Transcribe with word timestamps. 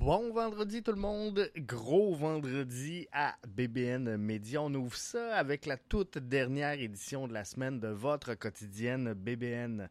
Bon 0.00 0.32
vendredi 0.32 0.82
tout 0.82 0.92
le 0.92 0.98
monde, 0.98 1.50
gros 1.58 2.14
vendredi 2.14 3.06
à 3.12 3.36
BBN 3.46 4.16
Média. 4.16 4.62
On 4.62 4.72
ouvre 4.72 4.96
ça 4.96 5.34
avec 5.36 5.66
la 5.66 5.76
toute 5.76 6.16
dernière 6.16 6.80
édition 6.80 7.28
de 7.28 7.34
la 7.34 7.44
semaine 7.44 7.80
de 7.80 7.88
votre 7.88 8.32
quotidienne 8.32 9.12
BBN. 9.12 9.90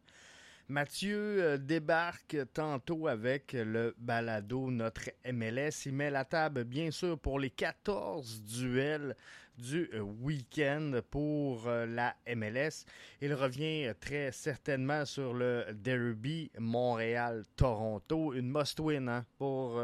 Mathieu 0.68 1.44
euh, 1.44 1.58
débarque 1.60 2.38
tantôt 2.56 3.08
avec 3.08 3.54
le 3.54 3.94
balado 4.00 4.72
Notre 4.72 5.12
MLS. 5.31 5.85
Il 5.85 5.94
met 5.94 6.10
la 6.10 6.26
table, 6.26 6.63
bien 6.63 6.89
sûr, 6.89 7.19
pour 7.19 7.39
les 7.39 7.51
14 7.51 8.41
duels 8.41 9.15
du 9.60 9.89
euh, 9.94 10.01
week-end 10.01 11.01
pour 11.12 11.67
euh, 11.67 11.85
la 11.85 12.15
MLS. 12.35 12.85
Il 13.21 13.33
revient 13.33 13.94
très 13.99 14.31
certainement 14.31 15.05
sur 15.05 15.33
le 15.33 15.65
Derby 15.73 16.49
Montréal-Toronto. 16.58 18.34
Une 18.34 18.49
must-win 18.49 19.08
hein, 19.09 19.26
pour 19.38 19.81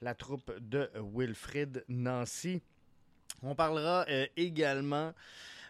la 0.00 0.14
troupe 0.14 0.52
de 0.60 0.90
Wilfrid 1.14 1.84
Nancy. 1.88 2.60
On 3.42 3.54
parlera 3.54 4.06
également 4.36 5.12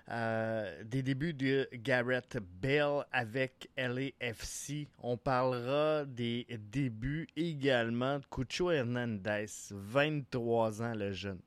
euh, 0.08 0.84
des 0.84 1.02
débuts 1.02 1.32
de 1.32 1.68
Garrett 1.72 2.38
Bell 2.62 3.04
avec 3.10 3.68
LAFC. 3.76 4.86
On 5.02 5.16
parlera 5.16 6.04
des 6.04 6.46
débuts 6.70 7.26
également 7.34 8.20
de 8.20 8.24
Cucho 8.30 8.70
Hernandez, 8.70 9.46
23 9.72 10.82
ans 10.82 10.94
le 10.94 11.10
jeune. 11.10 11.40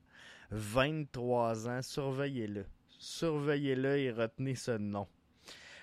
23 0.51 1.69
ans, 1.69 1.81
surveillez-le. 1.81 2.65
Surveillez-le 2.97 3.97
et 3.97 4.11
retenez 4.11 4.55
ce 4.55 4.71
nom. 4.71 5.07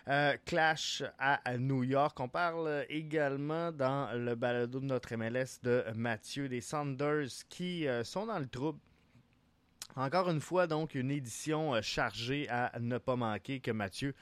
Euh, 0.09 0.37
clash 0.45 1.03
à, 1.19 1.59
New 1.59 1.83
York. 1.83 2.19
On 2.21 2.29
parle 2.29 2.87
également 2.89 3.73
dans 3.73 4.17
le 4.17 4.35
balado 4.37 4.79
de 4.79 4.85
notre 4.85 5.15
MLS 5.17 5.61
de 5.63 5.85
Mathieu 5.97 6.49
des 6.49 6.61
Sanders 6.61 7.29
qui 7.49 7.89
euh, 7.89 8.05
sont 8.05 8.27
dans 8.27 8.39
le 8.39 8.47
trouble 8.47 8.79
encore 9.97 10.29
une 10.29 10.43
fois, 10.43 10.67
donc, 10.67 10.95
une 10.95 11.11
édition 11.11 11.75
euh, 11.75 11.81
chargée 11.81 12.49
à 12.51 12.73
ne 12.79 12.99
pas 12.99 13.17
manquer 13.17 13.61
que 13.61 13.71
Mathieu 13.71 14.15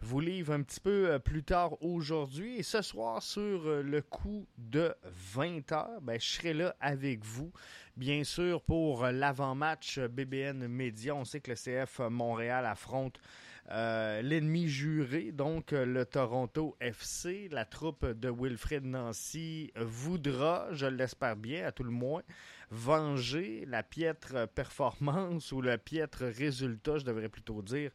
vous 0.00 0.20
livre 0.20 0.52
un 0.52 0.62
petit 0.62 0.80
peu 0.80 1.10
euh, 1.10 1.18
plus 1.18 1.42
tard 1.42 1.82
aujourd'hui. 1.82 2.56
Et 2.56 2.62
ce 2.62 2.82
soir, 2.82 3.22
sur 3.22 3.66
euh, 3.66 3.82
le 3.82 4.02
coup 4.02 4.46
de 4.56 4.94
20h, 5.34 6.00
ben, 6.02 6.20
je 6.20 6.26
serai 6.26 6.54
là 6.54 6.76
avec 6.80 7.24
vous, 7.24 7.52
bien 7.96 8.24
sûr, 8.24 8.62
pour 8.62 9.06
l'avant-match 9.06 9.98
BBN 9.98 10.68
Média. 10.68 11.14
On 11.14 11.24
sait 11.24 11.40
que 11.40 11.50
le 11.50 11.56
CF 11.56 12.00
Montréal 12.10 12.66
affronte 12.66 13.18
l'ennemi 13.68 14.68
juré, 14.68 15.32
donc 15.32 15.72
le 15.72 16.04
Toronto 16.04 16.76
FC. 16.80 17.48
La 17.50 17.64
troupe 17.64 18.06
de 18.06 18.30
Wilfred 18.30 18.84
Nancy 18.84 19.72
voudra, 19.76 20.68
je 20.72 20.86
l'espère 20.86 21.36
bien, 21.36 21.66
à 21.66 21.72
tout 21.72 21.84
le 21.84 21.90
moins, 21.90 22.22
venger 22.70 23.64
la 23.66 23.82
piètre 23.82 24.48
performance 24.48 25.52
ou 25.52 25.60
le 25.60 25.76
piètre 25.78 26.24
résultat, 26.24 26.98
je 26.98 27.04
devrais 27.04 27.28
plutôt 27.28 27.62
dire, 27.62 27.90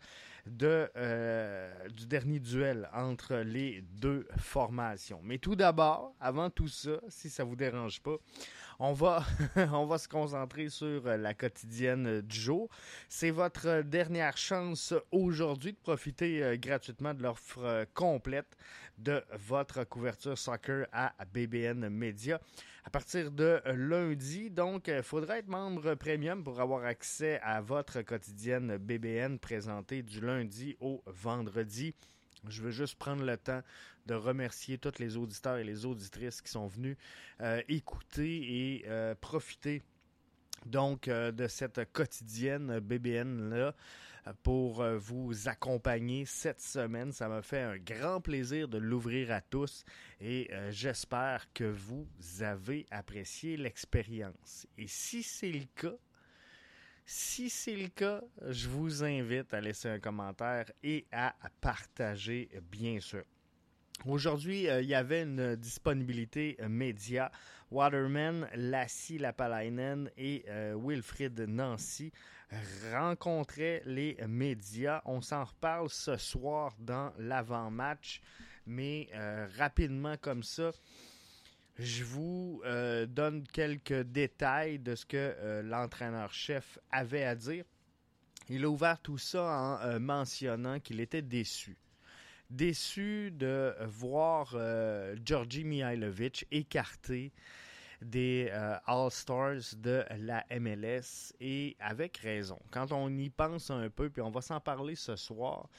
de, 0.45 0.89
euh, 0.97 1.87
du 1.89 2.05
dernier 2.05 2.39
duel 2.39 2.89
entre 2.93 3.35
les 3.35 3.81
deux 3.81 4.27
formations. 4.37 5.21
Mais 5.23 5.37
tout 5.37 5.55
d'abord, 5.55 6.15
avant 6.19 6.49
tout 6.49 6.67
ça, 6.67 6.99
si 7.07 7.29
ça 7.29 7.43
vous 7.43 7.55
dérange 7.55 8.01
pas, 8.01 8.17
on 8.79 8.93
va, 8.93 9.23
se 9.97 10.07
concentrer 10.07 10.69
sur 10.69 11.05
la 11.05 11.33
quotidienne 11.33 12.21
du 12.21 12.35
jour. 12.39 12.69
C'est 13.07 13.29
votre 13.29 13.81
dernière 13.81 14.37
chance 14.37 14.93
aujourd'hui 15.11 15.73
de 15.73 15.77
profiter 15.77 16.43
euh, 16.43 16.57
gratuitement 16.57 17.13
de 17.13 17.21
l'offre 17.21 17.85
complète 17.93 18.57
de 18.97 19.23
votre 19.33 19.83
couverture 19.83 20.37
soccer 20.37 20.87
à 20.91 21.13
BBN 21.33 21.89
Media 21.89 22.39
à 22.85 22.89
partir 22.89 23.31
de 23.31 23.61
lundi. 23.65 24.49
Donc, 24.49 24.87
il 24.87 25.03
faudra 25.03 25.37
être 25.37 25.47
membre 25.47 25.95
premium 25.95 26.43
pour 26.43 26.59
avoir 26.59 26.83
accès 26.83 27.39
à 27.41 27.61
votre 27.61 28.01
quotidienne 28.01 28.77
BBN 28.77 29.37
présentée 29.39 30.03
du 30.03 30.19
lundi 30.19 30.75
au 30.79 31.01
vendredi. 31.05 31.93
Je 32.49 32.61
veux 32.61 32.71
juste 32.71 32.95
prendre 32.95 33.23
le 33.23 33.37
temps 33.37 33.61
de 34.05 34.13
remercier 34.13 34.77
tous 34.77 34.99
les 34.99 35.17
auditeurs 35.17 35.57
et 35.57 35.63
les 35.63 35.85
auditrices 35.85 36.41
qui 36.41 36.51
sont 36.51 36.67
venus 36.67 36.97
euh, 37.41 37.61
écouter 37.67 38.75
et 38.75 38.85
euh, 38.87 39.15
profiter 39.15 39.81
donc 40.65 41.07
euh, 41.07 41.31
de 41.31 41.47
cette 41.47 41.91
quotidienne 41.91 42.79
BBN-là 42.79 43.75
pour 44.41 44.85
vous 44.99 45.49
accompagner 45.49 46.25
cette 46.25 46.61
semaine. 46.61 47.11
Ça 47.11 47.27
m'a 47.27 47.41
fait 47.41 47.59
un 47.59 47.77
grand 47.77 48.21
plaisir 48.21 48.69
de 48.69 48.77
l'ouvrir 48.77 49.31
à 49.31 49.41
tous 49.41 49.83
et 50.21 50.49
j'espère 50.69 51.51
que 51.51 51.65
vous 51.65 52.07
avez 52.39 52.85
apprécié 52.89 53.57
l'expérience. 53.57 54.65
Et 54.77 54.87
si 54.87 55.23
c'est 55.23 55.51
le 55.51 55.65
cas, 55.75 55.97
si 57.05 57.49
c'est 57.49 57.75
le 57.75 57.89
cas, 57.89 58.21
je 58.47 58.69
vous 58.69 59.03
invite 59.03 59.53
à 59.53 59.59
laisser 59.59 59.89
un 59.89 59.99
commentaire 59.99 60.71
et 60.81 61.05
à 61.11 61.35
partager, 61.59 62.49
bien 62.71 63.01
sûr. 63.01 63.25
Aujourd'hui, 64.05 64.67
euh, 64.69 64.81
il 64.81 64.87
y 64.87 64.95
avait 64.95 65.23
une 65.23 65.55
disponibilité 65.55 66.57
média. 66.67 67.31
Waterman, 67.71 68.47
Lassie 68.55 69.17
Lapalainen 69.17 70.11
et 70.15 70.45
Wilfrid 70.75 71.39
Nancy 71.47 72.11
rencontrait 72.91 73.81
les 73.85 74.17
médias. 74.27 75.01
On 75.05 75.21
s'en 75.21 75.43
reparle 75.43 75.89
ce 75.89 76.17
soir 76.17 76.75
dans 76.79 77.11
l'avant-match, 77.17 78.21
mais 78.65 79.09
euh, 79.13 79.47
rapidement 79.57 80.15
comme 80.17 80.43
ça, 80.43 80.71
je 81.79 82.03
vous 82.03 82.61
euh, 82.65 83.05
donne 83.05 83.45
quelques 83.47 84.03
détails 84.03 84.79
de 84.79 84.95
ce 84.95 85.05
que 85.05 85.17
euh, 85.17 85.63
l'entraîneur-chef 85.63 86.77
avait 86.91 87.25
à 87.25 87.35
dire. 87.35 87.65
Il 88.49 88.65
a 88.65 88.69
ouvert 88.69 88.99
tout 88.99 89.17
ça 89.17 89.79
en 89.81 89.99
mentionnant 90.01 90.79
qu'il 90.79 90.99
était 90.99 91.21
déçu. 91.21 91.77
Déçu 92.53 93.31
de 93.31 93.73
voir 93.85 94.55
Georgi 95.25 95.63
Mihailovic 95.63 96.45
écarté 96.51 97.33
des 98.03 98.49
euh, 98.51 98.77
All-Stars 98.85 99.75
de 99.77 100.03
la 100.17 100.45
MLS 100.59 101.33
et 101.39 101.75
avec 101.79 102.17
raison. 102.17 102.59
Quand 102.71 102.91
on 102.91 103.09
y 103.17 103.29
pense 103.29 103.71
un 103.71 103.89
peu, 103.89 104.09
puis 104.09 104.21
on 104.21 104.29
va 104.29 104.41
s'en 104.41 104.59
parler 104.59 104.95
ce 104.95 105.15
soir, 105.15 105.69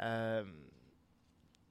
euh, 0.00 0.44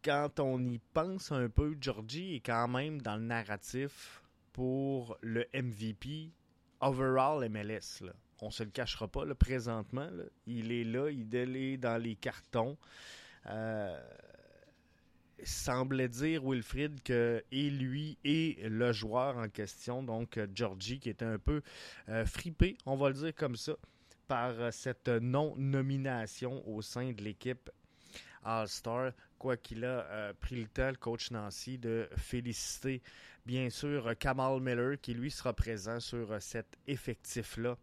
quand 0.03 0.39
on 0.39 0.63
y 0.63 0.79
pense 0.93 1.31
un 1.31 1.49
peu, 1.49 1.75
Georgie 1.79 2.35
est 2.35 2.45
quand 2.45 2.67
même 2.67 3.01
dans 3.01 3.15
le 3.15 3.23
narratif 3.23 4.23
pour 4.53 5.17
le 5.21 5.45
MVP 5.53 6.31
overall 6.79 7.47
MLS. 7.49 8.01
Là. 8.01 8.13
On 8.41 8.51
se 8.51 8.63
le 8.63 8.69
cachera 8.69 9.07
pas, 9.07 9.25
présentement. 9.35 10.09
Il 10.45 10.71
est 10.71 10.83
là, 10.83 11.09
il 11.09 11.35
est 11.35 11.77
dans 11.77 12.01
les 12.01 12.15
cartons. 12.15 12.77
Euh, 13.47 13.99
semblait 15.43 16.09
dire, 16.09 16.43
Wilfrid, 16.43 17.01
que 17.03 17.43
et 17.51 17.69
lui 17.69 18.17
et 18.23 18.57
le 18.63 18.91
joueur 18.91 19.37
en 19.37 19.49
question, 19.49 20.03
donc 20.03 20.37
euh, 20.37 20.47
Georgie, 20.53 20.99
qui 20.99 21.09
était 21.09 21.25
un 21.25 21.39
peu 21.39 21.61
euh, 22.09 22.25
fripé, 22.25 22.77
on 22.85 22.95
va 22.95 23.09
le 23.09 23.15
dire 23.15 23.35
comme 23.35 23.55
ça, 23.55 23.73
par 24.27 24.51
euh, 24.59 24.71
cette 24.71 25.07
non-nomination 25.07 26.67
au 26.67 26.81
sein 26.81 27.11
de 27.11 27.21
l'équipe 27.21 27.69
All-Star, 28.43 29.11
quoi 29.37 29.57
qu'il 29.57 29.85
a 29.85 30.33
pris 30.39 30.55
le 30.55 30.67
temps, 30.67 30.89
le 30.89 30.95
coach 30.95 31.31
Nancy, 31.31 31.77
de 31.77 32.07
féliciter 32.15 33.01
bien 33.45 33.69
sûr 33.69 34.17
Kamal 34.17 34.61
Miller, 34.61 34.99
qui 35.01 35.13
lui 35.13 35.31
sera 35.31 35.53
présent 35.53 35.99
sur 35.99 36.41
cet 36.41 36.77
effectif-là 36.87 37.77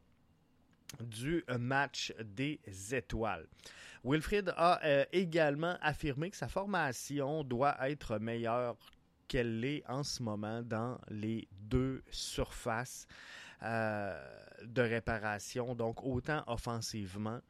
du 1.02 1.44
match 1.58 2.12
des 2.22 2.60
étoiles. 2.92 3.46
Wilfried 4.04 4.52
a 4.56 4.84
euh, 4.84 5.04
également 5.12 5.78
affirmé 5.80 6.30
que 6.30 6.36
sa 6.36 6.48
formation 6.48 7.42
doit 7.42 7.76
être 7.88 8.18
meilleure 8.18 8.76
qu'elle 9.28 9.60
l'est 9.60 9.82
en 9.88 10.02
ce 10.02 10.22
moment 10.22 10.62
dans 10.62 11.00
les 11.08 11.48
deux 11.52 12.02
surfaces 12.10 13.06
euh, 13.62 14.14
de 14.62 14.82
réparation, 14.82 15.74
donc 15.74 16.04
autant 16.04 16.44
offensivement 16.46 17.40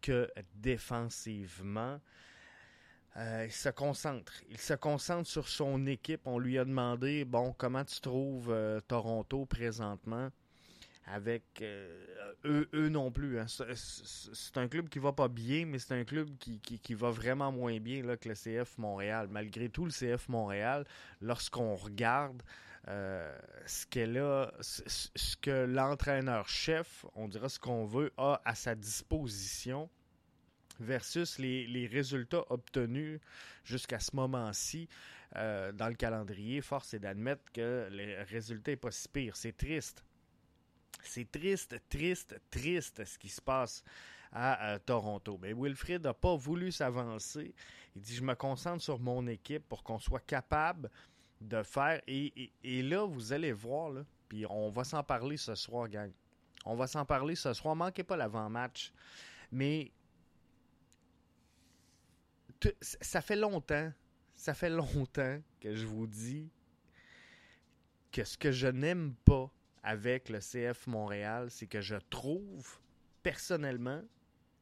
que 0.00 0.30
défensivement. 0.54 2.00
Euh, 3.16 3.44
il 3.46 3.52
se 3.52 3.68
concentre. 3.68 4.32
Il 4.48 4.58
se 4.58 4.74
concentre 4.74 5.28
sur 5.28 5.48
son 5.48 5.84
équipe. 5.86 6.26
On 6.26 6.38
lui 6.38 6.58
a 6.58 6.64
demandé, 6.64 7.24
bon, 7.24 7.52
comment 7.58 7.84
tu 7.84 8.00
trouves 8.00 8.54
Toronto 8.86 9.46
présentement? 9.46 10.30
Avec 11.06 11.44
euh, 11.60 12.04
eux, 12.44 12.68
eux 12.74 12.88
non 12.88 13.10
plus. 13.10 13.38
Hein. 13.38 13.46
C'est 13.46 14.56
un 14.56 14.68
club 14.68 14.88
qui 14.88 14.98
va 14.98 15.12
pas 15.12 15.28
bien, 15.28 15.66
mais 15.66 15.78
c'est 15.78 15.94
un 15.94 16.04
club 16.04 16.30
qui, 16.38 16.60
qui, 16.60 16.94
va 16.94 17.10
vraiment 17.10 17.52
moins 17.52 17.78
bien 17.78 18.02
là, 18.02 18.16
que 18.16 18.28
le 18.28 18.34
CF 18.34 18.78
Montréal. 18.78 19.28
Malgré 19.30 19.68
tout, 19.68 19.84
le 19.84 19.90
CF 19.90 20.28
Montréal, 20.28 20.84
lorsqu'on 21.20 21.74
regarde 21.74 22.42
euh, 22.88 23.36
ce 23.66 23.86
qu'elle 23.86 24.18
a, 24.18 24.52
ce 24.60 25.36
que 25.36 25.64
l'entraîneur-chef, 25.66 27.04
on 27.14 27.28
dira 27.28 27.48
ce 27.48 27.58
qu'on 27.58 27.84
veut, 27.84 28.12
a 28.16 28.40
à 28.44 28.54
sa 28.54 28.74
disposition 28.74 29.90
versus 30.80 31.38
les, 31.38 31.66
les 31.66 31.86
résultats 31.86 32.44
obtenus 32.50 33.20
jusqu'à 33.64 34.00
ce 34.00 34.16
moment-ci 34.16 34.88
euh, 35.36 35.72
dans 35.72 35.88
le 35.88 35.94
calendrier, 35.94 36.60
force 36.60 36.94
est 36.94 37.00
d'admettre 37.00 37.42
que 37.52 37.88
les 37.90 38.22
résultats 38.22 38.72
n'est 38.72 38.76
pas 38.76 38.90
si 38.90 39.08
pire. 39.08 39.36
C'est 39.36 39.56
triste 39.56 40.04
C'est 41.02 41.30
triste, 41.30 41.80
triste, 41.88 42.40
triste 42.50 43.04
ce 43.04 43.18
qui 43.18 43.28
se 43.28 43.40
passe 43.40 43.82
à 44.32 44.72
euh, 44.72 44.78
Toronto. 44.84 45.38
Mais 45.40 45.52
Wilfrid 45.52 46.02
n'a 46.02 46.14
pas 46.14 46.36
voulu 46.36 46.72
s'avancer. 46.72 47.54
Il 47.94 48.02
dit, 48.02 48.16
je 48.16 48.22
me 48.22 48.34
concentre 48.34 48.82
sur 48.82 48.98
mon 48.98 49.26
équipe 49.26 49.68
pour 49.68 49.82
qu'on 49.82 49.98
soit 49.98 50.24
capable 50.26 50.90
de 51.40 51.62
faire. 51.62 52.00
Et, 52.06 52.50
là, 52.64 53.04
vous 53.04 53.32
allez 53.32 53.52
voir, 53.52 53.92
puis 54.28 54.44
on 54.46 54.70
va 54.70 54.84
s'en 54.84 55.02
parler 55.02 55.36
ce 55.36 55.54
soir, 55.54 55.88
gang. 55.88 56.10
On 56.64 56.74
va 56.74 56.86
s'en 56.86 57.04
parler 57.04 57.34
ce 57.36 57.52
soir. 57.52 57.76
Manquez 57.76 58.02
pas 58.02 58.16
l'avant-match. 58.16 58.92
Mais 59.52 59.92
ça 62.80 63.20
fait 63.20 63.36
longtemps, 63.36 63.92
ça 64.34 64.54
fait 64.54 64.70
longtemps 64.70 65.38
que 65.60 65.74
je 65.74 65.86
vous 65.86 66.06
dis 66.06 66.48
que 68.10 68.24
ce 68.24 68.38
que 68.38 68.50
je 68.50 68.68
n'aime 68.68 69.14
pas 69.24 69.50
avec 69.84 70.30
le 70.30 70.40
CF 70.40 70.86
Montréal, 70.86 71.50
c'est 71.50 71.66
que 71.66 71.82
je 71.82 71.96
trouve 72.08 72.78
personnellement 73.22 74.02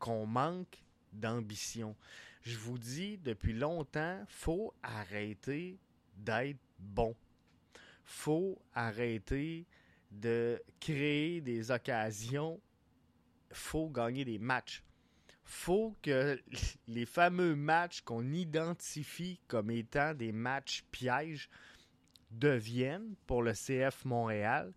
qu'on 0.01 0.27
manque 0.27 0.83
d'ambition. 1.13 1.97
Je 2.43 2.59
vous 2.59 2.77
dis 2.77 3.19
depuis 3.19 3.53
longtemps, 3.53 4.21
faut 4.27 4.75
arrêter 4.83 5.79
d'être 6.17 6.59
bon. 6.81 7.15
Faut 8.05 8.61
arrêter 8.75 9.65
de 10.11 10.61
créer 10.81 11.41
des 11.41 11.71
occasions. 11.71 12.61
Faut 13.53 13.89
gagner 13.89 14.25
des 14.25 14.39
matchs. 14.39 14.83
Faut 15.45 15.97
que 16.03 16.43
les 16.89 17.07
fameux 17.07 17.55
matchs 17.55 18.01
qu'on 18.01 18.33
identifie 18.33 19.39
comme 19.47 19.71
étant 19.71 20.15
des 20.15 20.33
matchs 20.33 20.83
pièges 20.91 21.49
deviennent 22.33 23.15
pour 23.27 23.43
le 23.43 23.53
CF 23.53 24.05
Montréal 24.05 24.73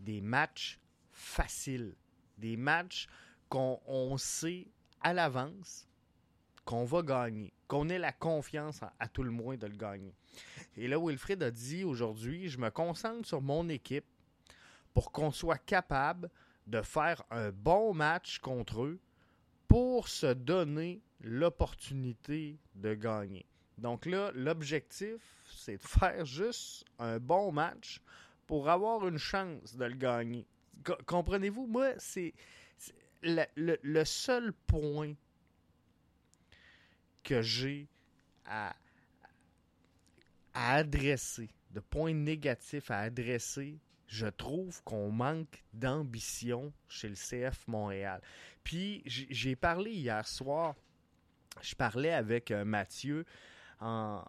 des 0.00 0.20
matchs 0.20 0.80
faciles, 1.12 1.94
des 2.38 2.56
matchs 2.56 3.08
qu'on 3.48 4.16
sait 4.16 4.66
à 5.00 5.12
l'avance 5.12 5.86
qu'on 6.64 6.84
va 6.84 7.02
gagner, 7.02 7.52
qu'on 7.66 7.88
ait 7.88 7.98
la 7.98 8.12
confiance 8.12 8.80
à, 8.98 9.08
tout 9.08 9.22
le 9.22 9.30
moins 9.30 9.56
de 9.56 9.66
le 9.66 9.76
gagner. 9.76 10.14
Et 10.76 10.86
là, 10.86 10.98
Wilfred 10.98 11.42
a 11.42 11.50
dit 11.50 11.84
aujourd'hui, 11.84 12.48
je 12.48 12.58
me 12.58 12.70
concentre 12.70 13.26
sur 13.26 13.40
mon 13.40 13.68
équipe 13.68 14.04
pour 14.94 15.10
qu'on 15.10 15.30
soit 15.30 15.58
capable 15.58 16.30
de 16.66 16.82
faire 16.82 17.22
un 17.30 17.50
bon 17.50 17.92
match 17.92 18.38
contre 18.38 18.84
eux 18.84 19.00
pour 19.66 20.08
se 20.08 20.32
donner 20.32 21.02
l'opportunité 21.20 22.58
de 22.74 22.94
gagner. 22.94 23.46
Donc 23.78 24.06
là, 24.06 24.30
l'objectif, 24.34 25.20
c'est 25.48 25.78
de 25.78 25.82
faire 25.82 26.24
juste 26.24 26.84
un 26.98 27.18
bon 27.18 27.50
match 27.50 28.00
pour 28.50 28.68
avoir 28.68 29.06
une 29.06 29.16
chance 29.16 29.76
de 29.76 29.84
le 29.84 29.94
gagner. 29.94 30.44
Comprenez-vous? 31.06 31.68
Moi, 31.68 31.92
c'est 31.98 32.34
le, 33.22 34.04
seul 34.04 34.52
point 34.66 35.14
que 37.22 37.42
j'ai 37.42 37.86
à, 38.44 38.74
adresser, 40.52 41.48
de 41.70 41.78
point 41.78 42.12
négatif 42.12 42.90
à 42.90 42.98
adresser, 42.98 43.78
je 44.08 44.26
trouve 44.26 44.82
qu'on 44.82 45.12
manque 45.12 45.62
d'ambition 45.72 46.72
chez 46.88 47.08
le 47.08 47.14
CF 47.14 47.68
Montréal. 47.68 48.20
Puis 48.64 49.04
j'ai 49.06 49.54
parlé 49.54 49.92
hier 49.92 50.26
soir, 50.26 50.74
je 51.62 51.76
parlais 51.76 52.12
avec 52.12 52.50
euh, 52.50 52.64
Mathieu 52.64 53.24
en, 53.78 54.24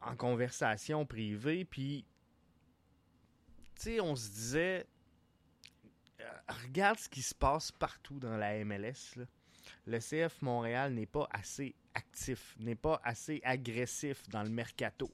en 0.00 0.16
conversation 0.16 1.06
privée, 1.06 1.64
puis 1.64 2.04
on 4.00 4.16
se 4.16 4.30
disait, 4.30 4.86
euh, 6.20 6.24
regarde 6.64 6.98
ce 6.98 7.08
qui 7.08 7.22
se 7.22 7.34
passe 7.34 7.72
partout 7.72 8.18
dans 8.18 8.36
la 8.36 8.64
MLS. 8.64 9.16
Le 9.86 9.98
CF 9.98 10.42
Montréal 10.42 10.92
n'est 10.92 11.06
pas 11.06 11.28
assez 11.30 11.74
actif, 11.94 12.54
n'est 12.58 12.74
pas 12.74 13.00
assez 13.04 13.40
agressif 13.44 14.28
dans 14.28 14.42
le 14.42 14.50
mercato. 14.50 15.10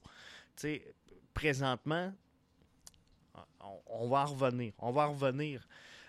Présentement, 1.33 2.13
on, 3.87 4.09
va 4.09 4.21
en 4.21 4.25
revenir. 4.25 4.73
On 4.79 4.91
va 4.91 5.07
en 5.07 5.13
revenir. 5.13 5.67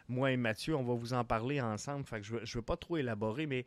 Moi 0.08 0.32
et 0.32 0.36
Mathieu, 0.36 0.74
on 0.74 0.82
va 0.82 0.94
vous 0.94 1.12
en 1.12 1.24
parler 1.24 1.60
ensemble. 1.60 2.04
Fait 2.06 2.20
que 2.20 2.26
je 2.26 2.36
ne 2.36 2.46
veux, 2.46 2.62
pas 2.62 2.76
trop 2.76 2.96
élaborer, 2.96 3.46
mais 3.46 3.64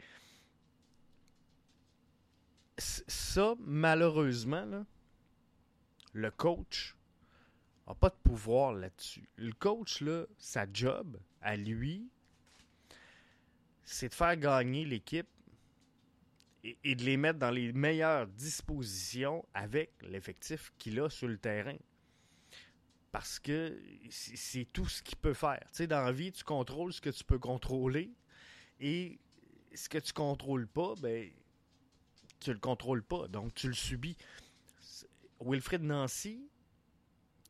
ça, 2.78 3.54
malheureusement, 3.60 4.86
le 6.14 6.32
coach 6.32 6.96
pas 7.96 8.10
de 8.10 8.16
pouvoir 8.16 8.74
là-dessus. 8.74 9.28
Le 9.38 9.54
coach, 9.54 10.02
là, 10.02 10.26
sa 10.38 10.66
job, 10.72 11.20
à 11.42 11.56
lui, 11.56 12.10
c'est 13.84 14.10
de 14.10 14.14
faire 14.14 14.38
gagner 14.38 14.86
l'équipe 14.86 15.28
et, 16.64 16.96
de 16.96 17.04
les 17.04 17.18
mettre 17.18 17.40
dans 17.40 17.52
les 17.52 17.74
meilleures 17.74 18.28
dispositions 18.28 19.46
avec 19.54 19.92
l'effectif 20.04 20.72
qu'il 20.78 21.00
a 21.00 21.10
sur 21.10 21.28
le 21.28 21.38
terrain. 21.38 21.78
Parce 23.12 23.40
que 23.40 23.78
c'est 24.10 24.66
tout 24.72 24.88
ce 24.88 25.04
qu'il 25.04 25.18
peut 25.18 25.34
faire. 25.34 25.60
Tu 25.72 25.78
sais, 25.78 25.88
dans 25.88 26.02
la 26.02 26.12
vie, 26.12 26.32
tu 26.32 26.44
contrôles 26.44 26.94
ce 26.94 27.02
que 27.02 27.10
tu 27.10 27.24
peux 27.24 27.40
contrôler 27.40 28.12
et 28.80 29.20
ce 29.74 29.90
que 29.90 29.98
tu 29.98 30.14
contrôles 30.14 30.68
pas, 30.68 30.94
ben, 31.00 31.30
tu 32.40 32.54
le 32.54 32.60
contrôles 32.60 33.04
pas, 33.04 33.28
donc 33.28 33.54
tu 33.54 33.68
le 33.68 33.74
subis. 33.74 34.16
Wilfred 35.42 35.84
Nancy, 35.84 36.51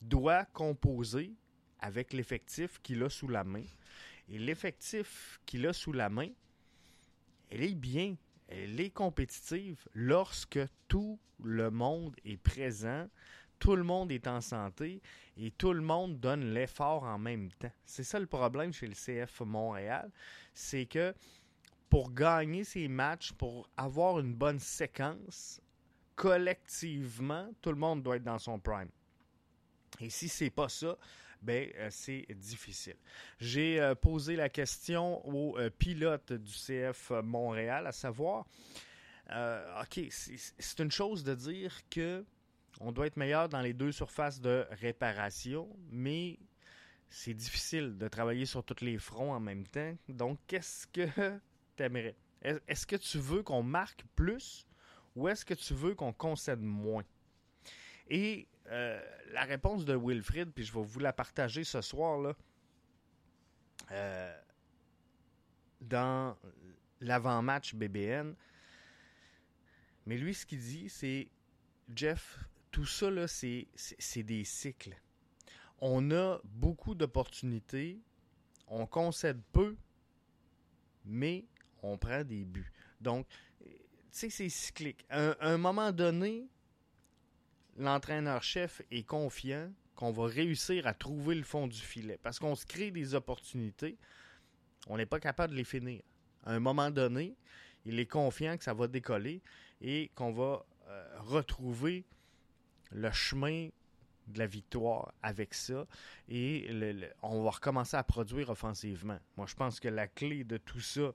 doit 0.01 0.45
composer 0.45 1.33
avec 1.79 2.13
l'effectif 2.13 2.79
qu'il 2.81 3.03
a 3.03 3.09
sous 3.09 3.27
la 3.27 3.43
main. 3.43 3.63
Et 4.29 4.39
l'effectif 4.39 5.39
qu'il 5.45 5.67
a 5.67 5.73
sous 5.73 5.91
la 5.91 6.09
main, 6.09 6.29
elle 7.49 7.63
est 7.63 7.75
bien, 7.75 8.15
elle 8.47 8.79
est 8.79 8.91
compétitive 8.91 9.87
lorsque 9.93 10.59
tout 10.87 11.19
le 11.43 11.69
monde 11.69 12.15
est 12.23 12.37
présent, 12.37 13.07
tout 13.59 13.75
le 13.75 13.83
monde 13.83 14.11
est 14.11 14.27
en 14.27 14.41
santé 14.41 15.01
et 15.37 15.51
tout 15.51 15.73
le 15.73 15.81
monde 15.81 16.19
donne 16.19 16.53
l'effort 16.53 17.03
en 17.03 17.19
même 17.19 17.51
temps. 17.51 17.71
C'est 17.85 18.03
ça 18.03 18.19
le 18.19 18.25
problème 18.25 18.73
chez 18.73 18.87
le 18.87 18.93
CF 18.93 19.41
Montréal, 19.41 20.11
c'est 20.53 20.85
que 20.85 21.13
pour 21.89 22.13
gagner 22.13 22.63
ces 22.63 22.87
matchs, 22.87 23.33
pour 23.33 23.69
avoir 23.75 24.19
une 24.19 24.33
bonne 24.33 24.59
séquence, 24.59 25.61
collectivement, 26.15 27.49
tout 27.61 27.69
le 27.69 27.75
monde 27.75 28.01
doit 28.01 28.15
être 28.15 28.23
dans 28.23 28.39
son 28.39 28.59
prime. 28.59 28.89
Et 30.01 30.09
si 30.09 30.27
c'est 30.27 30.49
pas 30.49 30.69
ça, 30.69 30.97
ben 31.41 31.69
euh, 31.75 31.87
c'est 31.91 32.25
difficile. 32.35 32.95
J'ai 33.39 33.79
euh, 33.79 33.95
posé 33.95 34.35
la 34.35 34.49
question 34.49 35.25
au 35.27 35.57
euh, 35.57 35.69
pilote 35.69 36.33
du 36.33 36.53
CF 36.53 37.11
Montréal, 37.23 37.87
à 37.87 37.91
savoir, 37.91 38.45
ok, 39.81 40.07
c'est 40.09 40.79
une 40.79 40.91
chose 40.91 41.23
de 41.23 41.33
dire 41.33 41.79
que 41.89 42.25
on 42.81 42.91
doit 42.91 43.07
être 43.07 43.17
meilleur 43.17 43.47
dans 43.47 43.61
les 43.61 43.73
deux 43.73 43.91
surfaces 43.91 44.41
de 44.41 44.65
réparation, 44.71 45.69
mais 45.89 46.37
c'est 47.09 47.33
difficile 47.33 47.97
de 47.97 48.07
travailler 48.07 48.45
sur 48.45 48.63
tous 48.63 48.83
les 48.83 48.97
fronts 48.97 49.33
en 49.33 49.39
même 49.39 49.65
temps. 49.67 49.95
Donc, 50.09 50.39
qu'est-ce 50.47 50.87
que 50.87 51.05
tu 51.77 51.83
aimerais? 51.83 52.15
Est-ce 52.41 52.87
que 52.87 52.95
tu 52.95 53.19
veux 53.19 53.43
qu'on 53.43 53.63
marque 53.63 54.03
plus 54.15 54.65
ou 55.15 55.27
est-ce 55.27 55.45
que 55.45 55.53
tu 55.53 55.73
veux 55.73 55.93
qu'on 55.93 56.13
concède 56.13 56.61
moins? 56.61 57.03
Et 58.09 58.47
euh, 58.67 59.01
la 59.31 59.43
réponse 59.43 59.85
de 59.85 59.95
Wilfrid, 59.95 60.51
puis 60.53 60.63
je 60.63 60.73
vais 60.73 60.83
vous 60.83 60.99
la 60.99 61.13
partager 61.13 61.63
ce 61.63 61.81
soir, 61.81 62.19
là, 62.19 62.35
euh, 63.91 64.41
dans 65.81 66.37
l'avant-match 66.99 67.73
BBN. 67.75 68.35
Mais 70.05 70.17
lui, 70.17 70.33
ce 70.33 70.45
qu'il 70.45 70.59
dit, 70.59 70.89
c'est 70.89 71.29
Jeff, 71.93 72.39
tout 72.71 72.85
ça, 72.85 73.09
là, 73.09 73.27
c'est, 73.27 73.67
c'est 73.75 74.23
des 74.23 74.43
cycles. 74.43 74.95
On 75.79 76.11
a 76.11 76.39
beaucoup 76.43 76.95
d'opportunités, 76.95 77.99
on 78.67 78.85
concède 78.85 79.41
peu, 79.51 79.75
mais 81.03 81.45
on 81.81 81.97
prend 81.97 82.23
des 82.23 82.45
buts. 82.45 82.71
Donc, 82.99 83.27
tu 83.59 83.69
sais, 84.11 84.29
c'est 84.29 84.49
cyclique. 84.49 85.05
À 85.09 85.35
un 85.41 85.57
moment 85.57 85.91
donné, 85.91 86.47
l'entraîneur-chef 87.77 88.81
est 88.91 89.03
confiant 89.03 89.71
qu'on 89.95 90.11
va 90.11 90.25
réussir 90.25 90.87
à 90.87 90.93
trouver 90.93 91.35
le 91.35 91.43
fond 91.43 91.67
du 91.67 91.79
filet. 91.79 92.19
Parce 92.21 92.39
qu'on 92.39 92.55
se 92.55 92.65
crée 92.65 92.91
des 92.91 93.13
opportunités, 93.15 93.97
on 94.87 94.97
n'est 94.97 95.05
pas 95.05 95.19
capable 95.19 95.53
de 95.53 95.57
les 95.57 95.63
finir. 95.63 96.01
À 96.43 96.53
un 96.53 96.59
moment 96.59 96.89
donné, 96.89 97.35
il 97.85 97.99
est 97.99 98.07
confiant 98.07 98.57
que 98.57 98.63
ça 98.63 98.73
va 98.73 98.87
décoller 98.87 99.41
et 99.79 100.11
qu'on 100.15 100.31
va 100.31 100.65
euh, 100.87 101.19
retrouver 101.19 102.05
le 102.91 103.11
chemin 103.11 103.69
de 104.27 104.39
la 104.39 104.47
victoire 104.47 105.13
avec 105.23 105.53
ça 105.53 105.85
et 106.29 106.69
on 107.21 107.43
va 107.43 107.49
recommencer 107.51 107.97
à 107.97 108.03
produire 108.03 108.49
offensivement. 108.49 109.19
Moi, 109.37 109.45
je 109.47 109.55
pense 109.55 109.79
que 109.79 109.87
la 109.87 110.07
clé 110.07 110.43
de 110.43 110.57
tout 110.57 110.79
ça, 110.79 111.13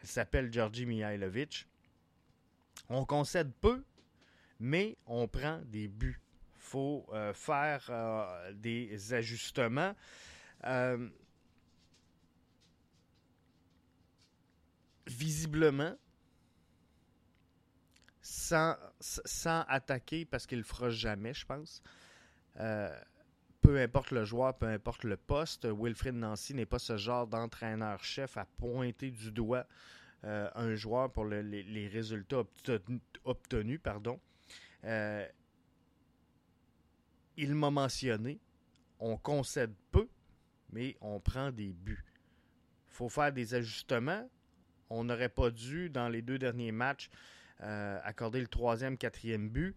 elle 0.00 0.08
s'appelle 0.08 0.52
Georgi 0.52 0.86
Mihailovic. 0.86 1.66
On 2.88 3.04
concède 3.04 3.52
peu, 3.60 3.84
mais 4.60 4.96
on 5.06 5.28
prend 5.28 5.60
des 5.66 5.88
buts. 5.88 6.20
Il 6.56 6.60
faut 6.60 7.06
euh, 7.12 7.32
faire 7.32 7.86
euh, 7.90 8.52
des 8.52 9.14
ajustements. 9.14 9.94
Euh, 10.64 11.08
visiblement, 15.06 15.94
sans, 18.20 18.76
attaquer, 19.68 20.24
parce 20.24 20.46
qu'il 20.46 20.58
ne 20.58 20.62
le 20.62 20.66
fera 20.66 20.90
jamais, 20.90 21.32
je 21.32 21.46
pense, 21.46 21.80
peu 22.56 23.78
importe 23.78 24.10
le 24.10 24.24
joueur, 24.24 24.56
peu 24.58 24.66
importe 24.66 25.04
le 25.04 25.16
poste, 25.16 25.64
Wilfred 25.66 26.16
Nancy 26.16 26.54
n'est 26.54 26.66
pas 26.66 26.80
ce 26.80 26.96
genre 26.96 27.28
d'entraîneur-chef 27.28 28.36
à 28.36 28.46
pointer 28.58 29.12
du 29.12 29.30
doigt 29.30 29.66
un 30.24 30.74
joueur 30.74 31.12
pour 31.12 31.26
les, 31.26 31.86
résultats 31.86 32.42
obtenus. 33.24 33.80
Pardon. 33.80 34.18
Euh, 34.84 35.26
il 37.36 37.54
m'a 37.54 37.70
mentionné, 37.70 38.40
on 38.98 39.16
concède 39.16 39.74
peu, 39.90 40.08
mais 40.70 40.96
on 41.00 41.20
prend 41.20 41.50
des 41.50 41.72
buts. 41.72 42.04
Il 42.86 42.92
faut 42.92 43.08
faire 43.08 43.32
des 43.32 43.54
ajustements. 43.54 44.28
On 44.88 45.04
n'aurait 45.04 45.28
pas 45.28 45.50
dû, 45.50 45.90
dans 45.90 46.08
les 46.08 46.22
deux 46.22 46.38
derniers 46.38 46.72
matchs, 46.72 47.10
euh, 47.62 47.98
accorder 48.04 48.40
le 48.40 48.46
troisième, 48.46 48.96
quatrième 48.96 49.48
but. 49.48 49.76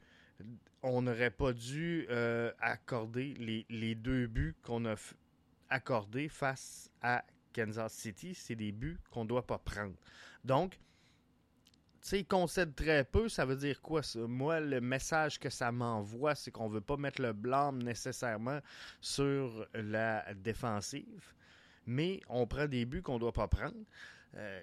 On 0.83 1.01
n'aurait 1.01 1.31
pas 1.31 1.51
dû 1.51 2.07
accorder 2.59 3.33
les, 3.33 3.65
les, 3.69 3.95
deux 3.95 4.27
buts 4.27 4.55
qu'on 4.63 4.85
a 4.85 4.95
accordés 5.69 6.29
face 6.29 6.89
à 7.01 7.25
Kansas 7.53 7.93
City. 7.93 8.33
C'est 8.33 8.55
des 8.55 8.71
buts 8.71 8.97
qu'on 9.11 9.23
ne 9.23 9.29
doit 9.29 9.45
pas 9.45 9.57
prendre. 9.57 9.95
Donc, 10.45 10.79
sais, 12.09 12.19
il 12.19 12.25
concède 12.25 12.75
très 12.75 13.03
peu, 13.03 13.29
ça 13.29 13.45
veut 13.45 13.55
dire 13.55 13.81
quoi? 13.81 14.01
Moi, 14.15 14.59
le 14.59 14.81
message 14.81 15.39
que 15.39 15.49
ça 15.49 15.71
m'envoie, 15.71 16.35
c'est 16.35 16.51
qu'on 16.51 16.67
ne 16.67 16.73
veut 16.73 16.81
pas 16.81 16.97
mettre 16.97 17.21
le 17.21 17.33
blâme 17.33 17.81
nécessairement 17.83 18.59
sur 19.01 19.67
la 19.73 20.33
défensive, 20.33 21.33
mais 21.85 22.19
on 22.27 22.47
prend 22.47 22.67
des 22.67 22.85
buts 22.85 23.01
qu'on 23.01 23.15
ne 23.15 23.19
doit 23.19 23.33
pas 23.33 23.47
prendre. 23.47 23.77
Euh, 24.35 24.61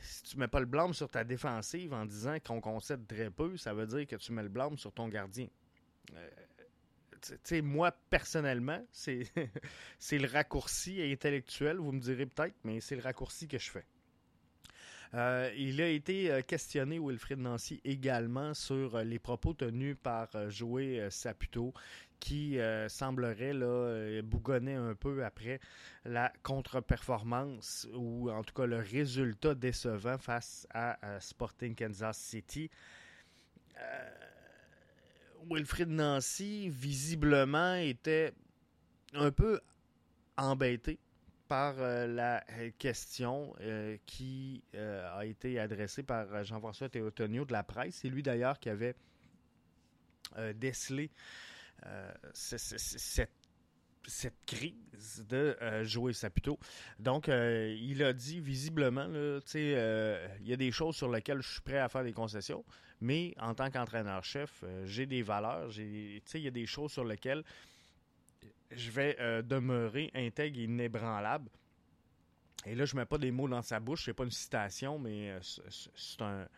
si 0.00 0.22
tu 0.22 0.38
mets 0.38 0.48
pas 0.48 0.60
le 0.60 0.66
blâme 0.66 0.94
sur 0.94 1.08
ta 1.08 1.24
défensive 1.24 1.92
en 1.92 2.06
disant 2.06 2.38
qu'on 2.44 2.60
concède 2.60 3.06
très 3.06 3.30
peu, 3.30 3.56
ça 3.56 3.74
veut 3.74 3.86
dire 3.86 4.06
que 4.06 4.16
tu 4.16 4.32
mets 4.32 4.42
le 4.42 4.48
blâme 4.48 4.78
sur 4.78 4.92
ton 4.92 5.08
gardien. 5.08 5.48
Euh, 6.14 6.28
moi, 7.62 7.92
personnellement, 8.08 8.84
c'est 8.92 9.28
le 10.12 10.28
raccourci 10.28 11.02
intellectuel, 11.02 11.78
vous 11.78 11.92
me 11.92 12.00
direz 12.00 12.26
peut-être, 12.26 12.54
mais 12.64 12.80
c'est 12.80 12.94
le 12.96 13.02
raccourci 13.02 13.48
que 13.48 13.58
je 13.58 13.70
fais. 13.70 13.84
Euh, 15.14 15.50
il 15.56 15.80
a 15.80 15.88
été 15.88 16.30
euh, 16.30 16.42
questionné, 16.42 16.98
Wilfrid 16.98 17.38
Nancy, 17.38 17.80
également 17.84 18.52
sur 18.54 18.96
euh, 18.96 19.04
les 19.04 19.18
propos 19.18 19.54
tenus 19.54 19.96
par 20.02 20.28
Joey 20.50 21.08
Saputo, 21.10 21.72
qui 22.20 22.58
semblerait 22.88 23.52
là, 23.52 24.20
bougonner 24.22 24.74
un 24.74 24.96
peu 24.96 25.24
après 25.24 25.60
la 26.04 26.32
contre-performance, 26.42 27.86
ou 27.94 28.28
en 28.28 28.42
tout 28.42 28.54
cas 28.54 28.66
le 28.66 28.78
résultat 28.78 29.54
décevant 29.54 30.18
face 30.18 30.66
à 30.74 30.98
Sporting 31.20 31.76
Kansas 31.76 32.18
City. 32.18 32.70
Wilfrid 35.48 35.90
Nancy, 35.90 36.68
visiblement, 36.68 37.74
était 37.74 38.32
un 39.14 39.30
peu 39.30 39.60
embêté 40.36 40.98
par 41.48 41.76
euh, 41.78 42.06
la 42.06 42.44
euh, 42.52 42.70
question 42.78 43.54
euh, 43.60 43.96
qui 44.06 44.62
a 44.74 45.24
été 45.24 45.58
adressée 45.58 46.02
par 46.02 46.44
Jean-François 46.44 46.88
Théotonio 46.88 47.44
de 47.44 47.52
la 47.52 47.62
presse. 47.62 47.96
C'est 48.02 48.08
lui 48.08 48.22
d'ailleurs 48.22 48.58
qui 48.60 48.68
avait 48.68 48.94
décelé 50.54 51.10
cette, 52.34 53.30
cette 54.06 54.44
crise 54.46 55.24
de 55.26 55.56
Joey 55.84 56.12
Saputo. 56.12 56.58
Donc, 56.98 57.28
il 57.28 58.02
a 58.02 58.12
dit 58.12 58.40
visiblement, 58.40 59.08
il 59.54 60.20
y 60.42 60.52
a 60.52 60.56
des 60.56 60.70
choses 60.70 60.96
sur 60.96 61.10
lesquelles 61.10 61.40
je 61.40 61.52
suis 61.52 61.60
prêt 61.62 61.78
à 61.78 61.88
faire 61.88 62.04
des 62.04 62.12
concessions, 62.12 62.64
mais 63.00 63.34
en 63.40 63.54
tant 63.54 63.70
qu'entraîneur-chef, 63.70 64.64
j'ai 64.84 65.06
des 65.06 65.22
valeurs, 65.22 65.70
il 65.78 66.20
y 66.34 66.46
a 66.46 66.50
des 66.50 66.66
choses 66.66 66.92
sur 66.92 67.04
lesquelles 67.04 67.42
je 68.70 68.90
vais 68.90 69.16
euh, 69.20 69.42
demeurer 69.42 70.10
intègre 70.14 70.58
et 70.58 70.64
inébranlable. 70.64 71.50
Et 72.66 72.74
là, 72.74 72.84
je 72.84 72.94
ne 72.94 73.00
mets 73.00 73.06
pas 73.06 73.18
des 73.18 73.30
mots 73.30 73.48
dans 73.48 73.62
sa 73.62 73.80
bouche, 73.80 74.04
c'est 74.04 74.14
pas 74.14 74.24
une 74.24 74.30
citation, 74.30 74.98
mais 74.98 75.30
euh, 75.30 75.40
c'est 75.42 76.22
un, 76.22 76.48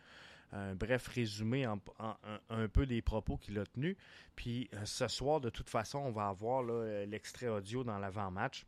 bref 0.75 1.07
résumé 1.07 1.63
un 1.63 2.67
peu 2.67 2.85
des 2.85 3.01
propos 3.01 3.37
qu'il 3.37 3.57
a 3.59 3.65
tenus. 3.65 3.95
Puis 4.35 4.69
euh, 4.73 4.83
ce 4.83 5.07
soir, 5.07 5.39
de 5.39 5.49
toute 5.49 5.69
façon, 5.69 5.99
on 5.99 6.11
va 6.11 6.27
avoir 6.27 6.63
l'extrait 7.05 7.47
audio 7.47 7.83
dans 7.83 7.99
l'avant-match. 7.99 8.65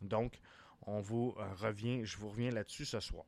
Donc, 0.00 0.40
on 0.86 1.00
vous 1.00 1.36
revient, 1.58 2.04
je 2.04 2.16
vous 2.16 2.30
reviens 2.30 2.50
là-dessus 2.50 2.86
ce 2.86 3.00
soir. 3.00 3.24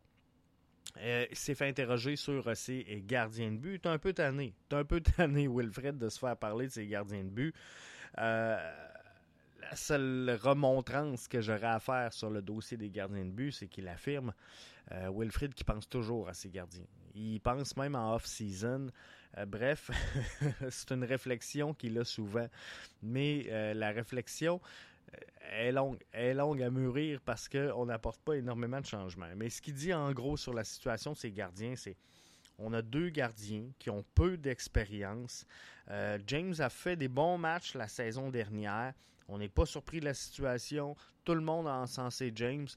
il 0.97 1.37
s'est 1.37 1.55
fait 1.55 1.69
interroger 1.69 2.17
sur 2.17 2.57
ses 2.57 3.05
gardiens 3.07 3.53
de 3.53 3.59
but. 3.59 3.83
T'es 3.83 3.91
un 3.91 3.99
peu 3.99 4.15
tanné. 4.15 4.55
T'es 4.71 4.77
un 4.77 4.85
peu 4.85 5.01
tanné, 5.17 5.47
Wilfred, 5.47 5.99
de 5.99 6.09
se 6.09 6.19
faire 6.19 6.37
parler 6.37 6.67
de 6.67 6.73
ses 6.73 6.87
gardiens 6.87 7.23
de 7.23 7.29
but. 7.29 7.55
Euh, 8.19 8.57
la 9.73 9.77
seule 9.77 10.39
remontrance 10.43 11.27
que 11.29 11.41
j'aurais 11.41 11.65
à 11.65 11.81
faire 11.81 12.13
sur 12.13 12.29
le 12.29 12.43
dossier 12.43 12.77
des 12.77 12.91
gardiens 12.91 13.25
de 13.25 13.31
but, 13.31 13.53
c'est 13.53 13.69
qu'il 13.69 13.89
affirme, 13.89 14.35
euh, 14.91 15.11
Wilfrid, 15.11 15.55
qui 15.55 15.65
pense 15.65 15.89
toujours 15.89 16.29
à 16.29 16.35
ses 16.35 16.51
gardiens. 16.51 16.85
Il 17.15 17.41
pense 17.41 17.75
même 17.79 17.95
en 17.95 18.15
off-season. 18.15 18.89
Euh, 19.39 19.47
bref, 19.47 19.91
c'est 20.69 20.93
une 20.93 21.05
réflexion 21.05 21.73
qu'il 21.73 21.99
a 21.99 22.05
souvent. 22.05 22.49
Mais 23.03 23.47
euh, 23.49 23.73
la 23.73 23.93
réflexion 23.93 24.61
est 25.53 25.73
longue, 25.73 26.03
est 26.13 26.35
longue 26.35 26.63
à 26.63 26.69
mûrir 26.69 27.23
parce 27.25 27.49
qu'on 27.49 27.87
n'apporte 27.87 28.21
pas 28.21 28.35
énormément 28.35 28.81
de 28.83 28.87
changements. 28.87 29.33
Mais 29.37 29.49
ce 29.49 29.63
qu'il 29.63 29.73
dit 29.73 29.95
en 29.95 30.13
gros 30.13 30.37
sur 30.37 30.53
la 30.53 30.65
situation 30.65 31.13
de 31.13 31.17
ses 31.17 31.33
gardiens, 31.33 31.77
c'est 31.77 31.97
on 32.59 32.75
a 32.75 32.83
deux 32.83 33.09
gardiens 33.09 33.71
qui 33.79 33.89
ont 33.89 34.05
peu 34.15 34.37
d'expérience. 34.37 35.47
James 36.27 36.55
a 36.59 36.69
fait 36.69 36.97
des 36.97 37.09
bons 37.09 37.39
matchs 37.39 37.75
la 37.75 37.89
saison 37.89 38.29
dernière. 38.29 38.93
On 39.29 39.39
n'est 39.39 39.49
pas 39.49 39.67
surpris 39.67 40.01
de 40.01 40.07
la 40.07 40.15
situation. 40.15 40.97
Tout 41.25 41.35
le 41.35 41.41
monde 41.41 41.67
a 41.67 41.75
encensé 41.75 42.33
James. 42.35 42.69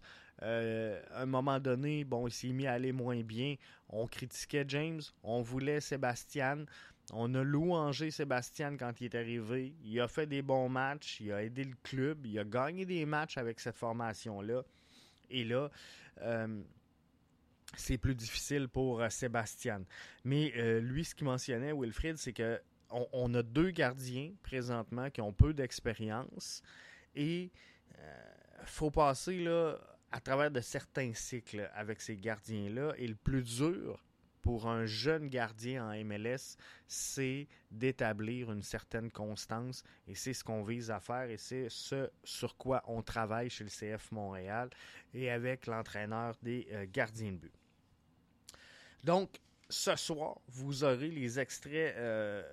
Euh, 0.41 1.01
à 1.11 1.21
un 1.21 1.25
moment 1.25 1.59
donné, 1.59 2.03
bon, 2.03 2.27
il 2.27 2.31
s'est 2.31 2.49
mis 2.49 2.67
à 2.67 2.73
aller 2.73 2.91
moins 2.91 3.21
bien. 3.21 3.55
On 3.89 4.07
critiquait 4.07 4.65
James. 4.67 5.01
On 5.23 5.41
voulait 5.41 5.79
Sébastien. 5.79 6.65
On 7.13 7.33
a 7.35 7.43
louangé 7.43 8.11
Sébastien 8.11 8.77
quand 8.77 8.99
il 8.99 9.05
est 9.05 9.15
arrivé. 9.15 9.75
Il 9.83 9.99
a 9.99 10.07
fait 10.07 10.27
des 10.27 10.41
bons 10.41 10.69
matchs. 10.69 11.19
Il 11.21 11.31
a 11.31 11.43
aidé 11.43 11.63
le 11.63 11.75
club. 11.83 12.25
Il 12.25 12.37
a 12.39 12.43
gagné 12.43 12.85
des 12.85 13.05
matchs 13.05 13.37
avec 13.37 13.59
cette 13.59 13.77
formation-là. 13.77 14.63
Et 15.29 15.43
là, 15.43 15.69
euh, 16.21 16.61
c'est 17.75 17.97
plus 17.97 18.15
difficile 18.15 18.67
pour 18.67 19.01
euh, 19.01 19.09
Sébastien. 19.09 19.83
Mais 20.23 20.51
lui, 20.81 21.05
ce 21.05 21.15
qu'il 21.15 21.25
mentionnait, 21.25 21.73
Wilfried, 21.73 22.17
c'est 22.17 22.33
que 22.33 22.59
on, 23.11 23.33
a 23.33 23.43
deux 23.43 23.71
gardiens 23.71 24.31
présentement 24.43 25.09
qui 25.09 25.21
ont 25.21 25.33
peu 25.33 25.53
d'expérience 25.53 26.61
et 27.15 27.43
il 27.43 27.51
euh, 27.99 28.65
faut 28.65 28.91
passer 28.91 29.39
là, 29.43 29.77
à 30.11 30.19
travers 30.19 30.51
de 30.51 30.61
certains 30.61 31.13
cycles 31.13 31.69
avec 31.73 32.01
ces 32.01 32.17
gardiens-là. 32.17 32.93
Et 32.97 33.07
le 33.07 33.15
plus 33.15 33.43
dur 33.43 34.03
pour 34.41 34.67
un 34.67 34.85
jeune 34.85 35.27
gardien 35.27 35.89
en 35.89 36.05
MLS, 36.05 36.57
c'est 36.87 37.47
d'établir 37.71 38.51
une 38.51 38.61
certaine 38.61 39.11
constance 39.11 39.83
et 40.07 40.13
c'est 40.13 40.33
ce 40.33 40.43
qu'on 40.43 40.63
vise 40.63 40.91
à 40.91 40.99
faire 40.99 41.29
et 41.29 41.37
c'est 41.37 41.67
ce 41.69 42.11
sur 42.23 42.55
quoi 42.55 42.83
on 42.85 43.01
travaille 43.01 43.49
chez 43.49 43.63
le 43.63 43.69
CF 43.69 44.11
Montréal 44.11 44.69
et 45.13 45.31
avec 45.31 45.65
l'entraîneur 45.65 46.35
des 46.43 46.67
euh, 46.71 46.85
gardiens 46.91 47.31
de 47.31 47.37
but. 47.37 47.53
Donc, 49.03 49.39
ce 49.69 49.95
soir, 49.95 50.39
vous 50.47 50.83
aurez 50.83 51.09
les 51.09 51.39
extraits 51.39 51.95
euh, 51.95 52.43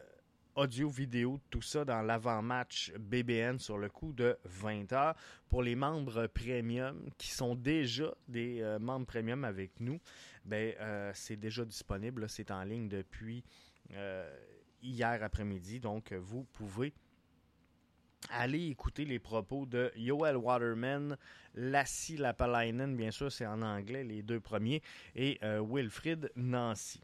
audio, 0.55 0.89
vidéo, 0.89 1.41
tout 1.51 1.63
ça 1.63 1.85
dans 1.85 2.03
l'avant-match 2.03 2.93
BBN 2.99 3.59
sur 3.59 3.79
le 3.79 3.89
coup 3.89 4.13
de 4.13 4.37
20h. 4.47 5.15
Pour 5.49 5.63
les 5.63 5.75
membres 5.75 6.27
premium 6.27 6.99
qui 7.19 7.31
sont 7.31 7.55
déjà 7.55 8.13
des 8.29 8.61
euh, 8.61 8.79
membres 8.79 9.07
premium 9.07 9.45
avec 9.45 9.81
nous, 9.81 9.99
ben, 10.45 10.75
euh, 10.81 11.11
c'est 11.15 11.37
déjà 11.37 11.65
disponible. 11.65 12.29
C'est 12.29 12.51
en 12.51 12.65
ligne 12.65 12.89
depuis 12.89 13.43
euh, 13.93 14.31
hier 14.83 15.23
après-midi. 15.23 15.81
Donc, 15.81 16.13
vous 16.13 16.45
pouvez 16.45 16.93
aller 18.31 18.69
écouter 18.69 19.05
les 19.05 19.19
propos 19.19 19.67
de 19.67 19.91
Yoel 19.97 20.37
Waterman, 20.37 21.17
Lassie 21.55 22.17
Lapalainen, 22.17 22.97
bien 22.97 23.11
sûr, 23.11 23.33
c'est 23.33 23.47
en 23.47 23.63
anglais 23.63 24.05
les 24.05 24.23
deux 24.23 24.39
premiers, 24.39 24.81
et 25.17 25.41
Wilfrid 25.43 26.31
Nancy. 26.37 27.01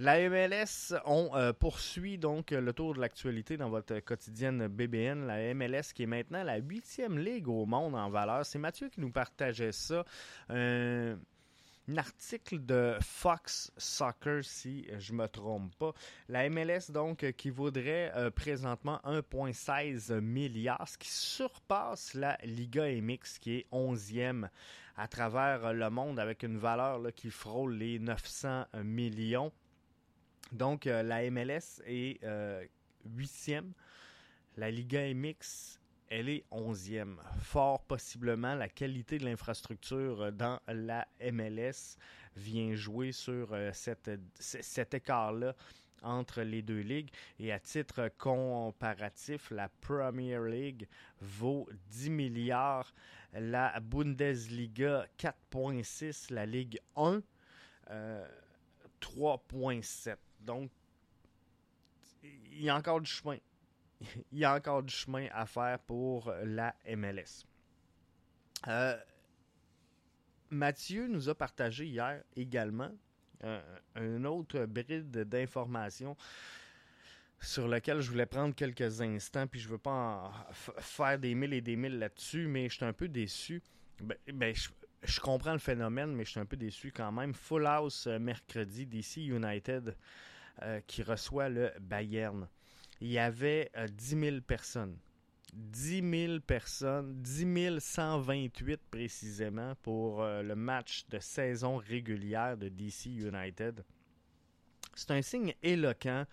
La 0.00 0.28
MLS, 0.28 0.92
on 1.04 1.30
euh, 1.36 1.52
poursuit 1.52 2.18
donc 2.18 2.50
le 2.50 2.72
tour 2.72 2.94
de 2.94 3.00
l'actualité 3.00 3.56
dans 3.56 3.68
votre 3.68 4.00
quotidienne 4.00 4.66
BBN. 4.66 5.24
La 5.24 5.54
MLS 5.54 5.92
qui 5.94 6.02
est 6.02 6.06
maintenant 6.06 6.42
la 6.42 6.56
huitième 6.56 7.16
ligue 7.16 7.46
au 7.46 7.64
monde 7.64 7.94
en 7.94 8.10
valeur. 8.10 8.44
C'est 8.44 8.58
Mathieu 8.58 8.88
qui 8.88 9.00
nous 9.00 9.12
partageait 9.12 9.70
ça. 9.70 10.04
Euh, 10.50 11.14
un 11.86 11.96
article 11.96 12.66
de 12.66 12.96
Fox 13.02 13.70
Soccer, 13.76 14.42
si 14.42 14.84
je 14.98 15.12
me 15.12 15.28
trompe 15.28 15.72
pas. 15.76 15.92
La 16.28 16.48
MLS, 16.48 16.90
donc, 16.90 17.30
qui 17.36 17.50
vaudrait 17.50 18.10
euh, 18.16 18.32
présentement 18.32 19.00
1,16 19.04 20.18
milliard, 20.18 20.88
ce 20.88 20.98
qui 20.98 21.10
surpasse 21.10 22.14
la 22.14 22.36
Liga 22.42 22.84
MX, 23.00 23.38
qui 23.40 23.58
est 23.58 23.66
11e 23.70 24.48
à 24.96 25.06
travers 25.06 25.72
le 25.72 25.88
monde, 25.88 26.18
avec 26.18 26.42
une 26.42 26.58
valeur 26.58 27.00
qui 27.14 27.30
frôle 27.30 27.74
les 27.74 28.00
900 28.00 28.64
millions. 28.82 29.52
Donc, 30.54 30.86
euh, 30.86 31.02
la 31.02 31.28
MLS 31.30 31.82
est 31.84 32.22
8e. 33.04 33.58
Euh, 33.58 33.62
la 34.56 34.70
Liga 34.70 35.12
MX 35.12 35.80
elle 36.08 36.28
est 36.28 36.44
11e. 36.52 37.16
Fort 37.40 37.82
possiblement, 37.82 38.54
la 38.54 38.68
qualité 38.68 39.18
de 39.18 39.24
l'infrastructure 39.24 40.30
dans 40.32 40.60
la 40.68 41.08
MLS 41.32 41.96
vient 42.36 42.74
jouer 42.76 43.10
sur 43.10 43.52
euh, 43.52 43.72
cet 43.72 44.94
écart-là 44.94 45.56
entre 46.02 46.42
les 46.42 46.62
deux 46.62 46.82
ligues. 46.82 47.10
Et 47.40 47.50
à 47.50 47.58
titre 47.58 48.10
comparatif, 48.16 49.50
la 49.50 49.68
Premier 49.80 50.38
League 50.48 50.86
vaut 51.20 51.68
10 51.88 52.10
milliards, 52.10 52.94
la 53.32 53.80
Bundesliga 53.80 55.06
4,6, 55.18 56.32
la 56.32 56.46
Ligue 56.46 56.78
1 56.94 57.22
3,7. 59.00 60.16
Donc, 60.44 60.70
il 62.22 62.62
y 62.62 62.68
a 62.68 62.76
encore 62.76 63.00
du 63.00 63.10
chemin 63.10 63.38
il 64.32 64.38
y 64.38 64.44
a 64.44 64.54
encore 64.54 64.82
du 64.82 64.94
chemin 64.94 65.28
à 65.32 65.46
faire 65.46 65.78
pour 65.80 66.32
la 66.44 66.74
MLS. 66.96 67.46
Euh, 68.66 68.96
Mathieu 70.50 71.06
nous 71.06 71.28
a 71.28 71.34
partagé 71.34 71.86
hier 71.86 72.22
également 72.36 72.90
euh, 73.42 73.60
un 73.96 74.24
autre 74.24 74.64
bride 74.66 75.10
d'informations 75.10 76.16
sur 77.40 77.68
lequel 77.68 78.00
je 78.00 78.10
voulais 78.10 78.26
prendre 78.26 78.54
quelques 78.54 79.02
instants, 79.02 79.46
puis 79.46 79.60
je 79.60 79.68
veux 79.68 79.78
pas 79.78 80.32
faire 80.78 81.18
des 81.18 81.34
mille 81.34 81.52
et 81.52 81.60
des 81.60 81.76
mille 81.76 81.98
là-dessus, 81.98 82.46
mais 82.46 82.68
je 82.68 82.76
suis 82.76 82.84
un 82.84 82.92
peu 82.92 83.08
déçu. 83.08 83.60
Ben, 84.00 84.16
ben 84.32 84.54
je, 85.02 85.20
comprends 85.20 85.52
le 85.52 85.58
phénomène, 85.58 86.14
mais 86.14 86.24
je 86.24 86.30
suis 86.30 86.40
un 86.40 86.46
peu 86.46 86.56
déçu 86.56 86.90
quand 86.90 87.12
même. 87.12 87.34
Full 87.34 87.66
House 87.66 88.06
euh, 88.06 88.18
mercredi, 88.18 88.86
DC 88.86 89.16
United 89.16 89.94
qui 90.86 91.02
reçoit 91.02 91.48
le 91.48 91.72
Bayern 91.80 92.48
il 93.00 93.10
y 93.10 93.18
avait 93.18 93.70
10 93.90 94.14
euh, 94.14 94.30
000 94.30 94.40
personnes. 94.40 94.96
10 95.52 96.26
000 96.26 96.40
personnes, 96.40 97.20
10 97.22 97.78
128 97.78 98.80
précisément 98.90 99.74
pour 99.82 100.22
euh, 100.22 100.42
le 100.42 100.56
match 100.56 101.04
de 101.10 101.18
saison 101.18 101.76
régulière 101.76 102.56
de 102.56 102.68
DC 102.68 103.06
United. 103.06 103.84
C'est 104.94 105.10
un 105.10 105.22
signe 105.22 105.54
éloquent 105.62 106.24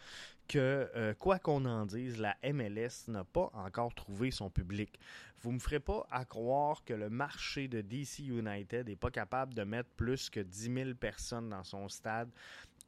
que, 0.47 0.89
euh, 0.95 1.13
quoi 1.13 1.39
qu'on 1.39 1.65
en 1.65 1.85
dise, 1.85 2.19
la 2.19 2.35
MLS 2.43 3.09
n'a 3.09 3.23
pas 3.23 3.49
encore 3.53 3.93
trouvé 3.93 4.31
son 4.31 4.49
public. 4.49 4.99
Vous 5.41 5.49
ne 5.49 5.55
me 5.55 5.59
ferez 5.59 5.79
pas 5.79 6.05
à 6.09 6.25
croire 6.25 6.83
que 6.83 6.93
le 6.93 7.09
marché 7.09 7.67
de 7.67 7.81
DC 7.81 8.19
United 8.19 8.87
n'est 8.87 8.95
pas 8.95 9.11
capable 9.11 9.53
de 9.53 9.63
mettre 9.63 9.89
plus 9.97 10.29
que 10.29 10.39
10 10.39 10.73
000 10.73 10.93
personnes 10.95 11.49
dans 11.49 11.63
son 11.63 11.89
stade 11.89 12.29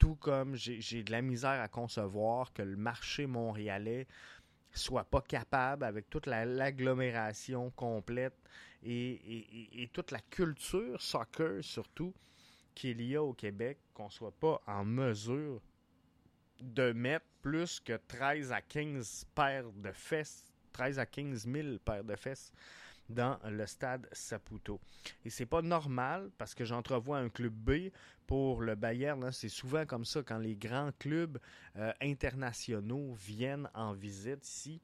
tout 0.04 0.16
comme 0.16 0.58
j'ai 0.58 1.02
de 1.02 1.12
la 1.14 1.22
misère 1.22 1.62
à 1.62 1.70
concevoir 1.70 2.52
que 2.52 2.62
le 2.62 2.76
marché 2.76 3.26
montréalais 3.26 4.06
soit 4.74 5.06
pas 5.06 5.22
capable, 5.22 5.86
avec 5.86 6.10
toute 6.10 6.26
l'agglomération 6.26 7.72
complète 7.72 8.36
et, 8.84 9.90
toute 9.94 10.12
la 10.12 10.20
culture 10.20 11.02
soccer 11.02 11.64
surtout 11.64 12.14
qu'il 12.76 13.02
y 13.02 13.16
a 13.16 13.24
au 13.24 13.32
Québec, 13.32 13.78
qu'on 13.94 14.10
soit 14.10 14.38
pas 14.38 14.62
en 14.68 14.84
mesure 14.84 15.62
de 16.60 16.92
mettre 16.92 17.26
plus 17.42 17.80
que 17.80 17.98
13 18.10 18.52
à 18.52 18.60
15 18.62 19.28
paires 19.34 19.72
de 19.72 19.92
fesses, 19.94 20.52
13 20.74 21.00
à 21.00 21.06
15 21.06 21.48
000 21.48 21.78
paires 21.78 22.04
de 22.04 22.18
fesses 22.18 22.52
dans 23.14 23.40
le 23.46 23.66
stade 23.66 24.08
Saputo. 24.12 24.80
Et 25.26 25.30
c'est 25.30 25.46
pas 25.46 25.62
normal 25.62 26.30
parce 26.38 26.54
que 26.54 26.66
j'entrevois 26.66 27.18
un 27.18 27.30
club 27.30 27.54
B 27.54 27.92
pour 28.28 28.62
le 28.62 28.76
Bayern. 28.76 29.32
C'est 29.32 29.50
souvent 29.50 29.86
comme 29.86 30.06
ça 30.06 30.24
quand 30.24 30.38
les 30.38 30.56
grands 30.56 30.92
clubs 31.00 31.40
euh, 31.78 31.92
internationaux 32.02 33.14
viennent 33.14 33.70
en 33.74 33.94
visite 33.94 34.46
ici 34.48 34.82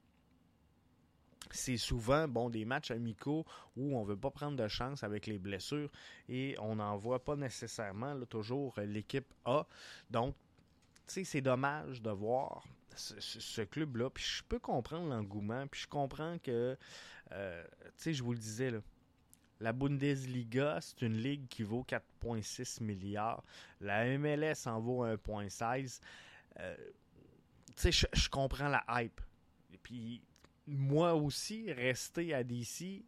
c'est 1.50 1.76
souvent 1.76 2.28
bon 2.28 2.48
des 2.50 2.64
matchs 2.64 2.90
amicaux 2.90 3.44
où 3.76 3.96
on 3.96 4.04
veut 4.04 4.16
pas 4.16 4.30
prendre 4.30 4.56
de 4.56 4.68
chance 4.68 5.02
avec 5.02 5.26
les 5.26 5.38
blessures 5.38 5.90
et 6.28 6.54
on 6.60 6.76
n'en 6.76 6.96
voit 6.96 7.24
pas 7.24 7.36
nécessairement 7.36 8.18
toujours 8.26 8.78
l'équipe 8.80 9.26
A. 9.44 9.66
Donc, 10.10 10.34
c'est 11.06 11.40
dommage 11.40 12.02
de 12.02 12.10
voir 12.10 12.64
ce, 12.94 13.62
club-là. 13.62 14.10
Puis 14.10 14.24
je 14.24 14.44
peux 14.44 14.58
comprendre 14.58 15.08
l'engouement, 15.08 15.66
puis 15.66 15.82
je 15.82 15.88
comprends 15.88 16.38
que 16.38 16.76
euh, 17.32 17.64
tu 17.82 17.90
sais, 17.96 18.12
je 18.14 18.22
vous 18.22 18.32
le 18.32 18.38
disais, 18.38 18.72
la 19.60 19.72
Bundesliga, 19.72 20.78
c'est 20.80 21.02
une 21.02 21.16
ligue 21.16 21.46
qui 21.48 21.62
vaut 21.62 21.84
4,6 21.88 22.82
milliards. 22.82 23.44
La 23.80 24.18
MLS 24.18 24.66
en 24.66 24.80
vaut 24.80 25.04
1,16. 25.06 26.00
Euh, 26.58 26.76
tu 27.76 27.92
sais, 27.92 28.08
je 28.12 28.28
comprends 28.28 28.68
la 28.68 28.84
hype. 28.88 29.20
Et 29.72 29.78
puis, 29.78 30.22
moi 30.66 31.14
aussi, 31.14 31.72
rester 31.72 32.34
à 32.34 32.42
DC, 32.42 33.04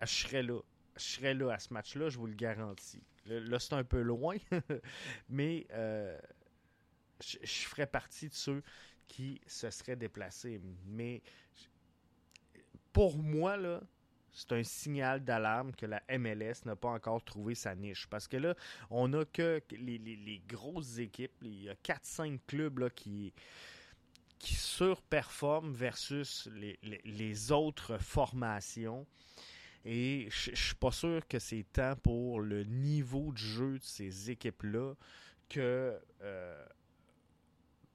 je 0.00 0.06
serais 0.06 0.42
là. 0.42 0.60
Je 0.96 1.02
serais 1.02 1.32
là 1.32 1.52
à 1.52 1.58
ce 1.58 1.72
match-là, 1.72 2.10
je 2.10 2.18
vous 2.18 2.26
le 2.26 2.34
garantis. 2.34 3.02
Là, 3.24 3.58
c'est 3.58 3.72
un 3.72 3.84
peu 3.84 4.02
loin, 4.02 4.36
mais 5.30 5.66
euh, 5.70 6.18
je, 7.24 7.38
je 7.42 7.68
ferais 7.68 7.86
partie 7.86 8.28
de 8.28 8.34
ceux 8.34 8.62
qui 9.08 9.40
se 9.46 9.70
seraient 9.70 9.96
déplacés. 9.96 10.60
Mais 10.86 11.22
pour 12.92 13.18
moi, 13.18 13.56
là, 13.56 13.80
c'est 14.32 14.52
un 14.52 14.62
signal 14.62 15.22
d'alarme 15.22 15.72
que 15.74 15.86
la 15.86 16.02
MLS 16.18 16.64
n'a 16.64 16.74
pas 16.74 16.88
encore 16.88 17.22
trouvé 17.22 17.54
sa 17.54 17.74
niche. 17.74 18.06
Parce 18.08 18.26
que 18.26 18.38
là, 18.38 18.54
on 18.90 19.08
n'a 19.08 19.24
que 19.26 19.60
les, 19.70 20.42
grosses 20.48 20.98
équipes. 20.98 21.32
Il 21.42 21.64
y 21.64 21.68
a 21.68 21.74
4-5 21.74 22.40
clubs 22.46 22.78
là, 22.78 22.90
qui, 22.90 23.32
qui 24.38 24.54
surperforment 24.54 25.72
versus 25.72 26.48
les, 26.54 27.52
autres 27.52 27.98
formations. 27.98 29.06
Et 29.84 30.28
je 30.30 30.50
ne 30.52 30.56
suis 30.56 30.74
pas 30.76 30.92
sûr 30.92 31.26
que 31.26 31.38
c'est 31.38 31.66
tant 31.72 31.96
pour 31.96 32.40
le 32.40 32.64
niveau 32.64 33.32
de 33.32 33.38
jeu 33.38 33.78
de 33.78 33.84
ces 33.84 34.30
équipes-là 34.30 34.94
que 35.48 36.00
euh, 36.22 36.66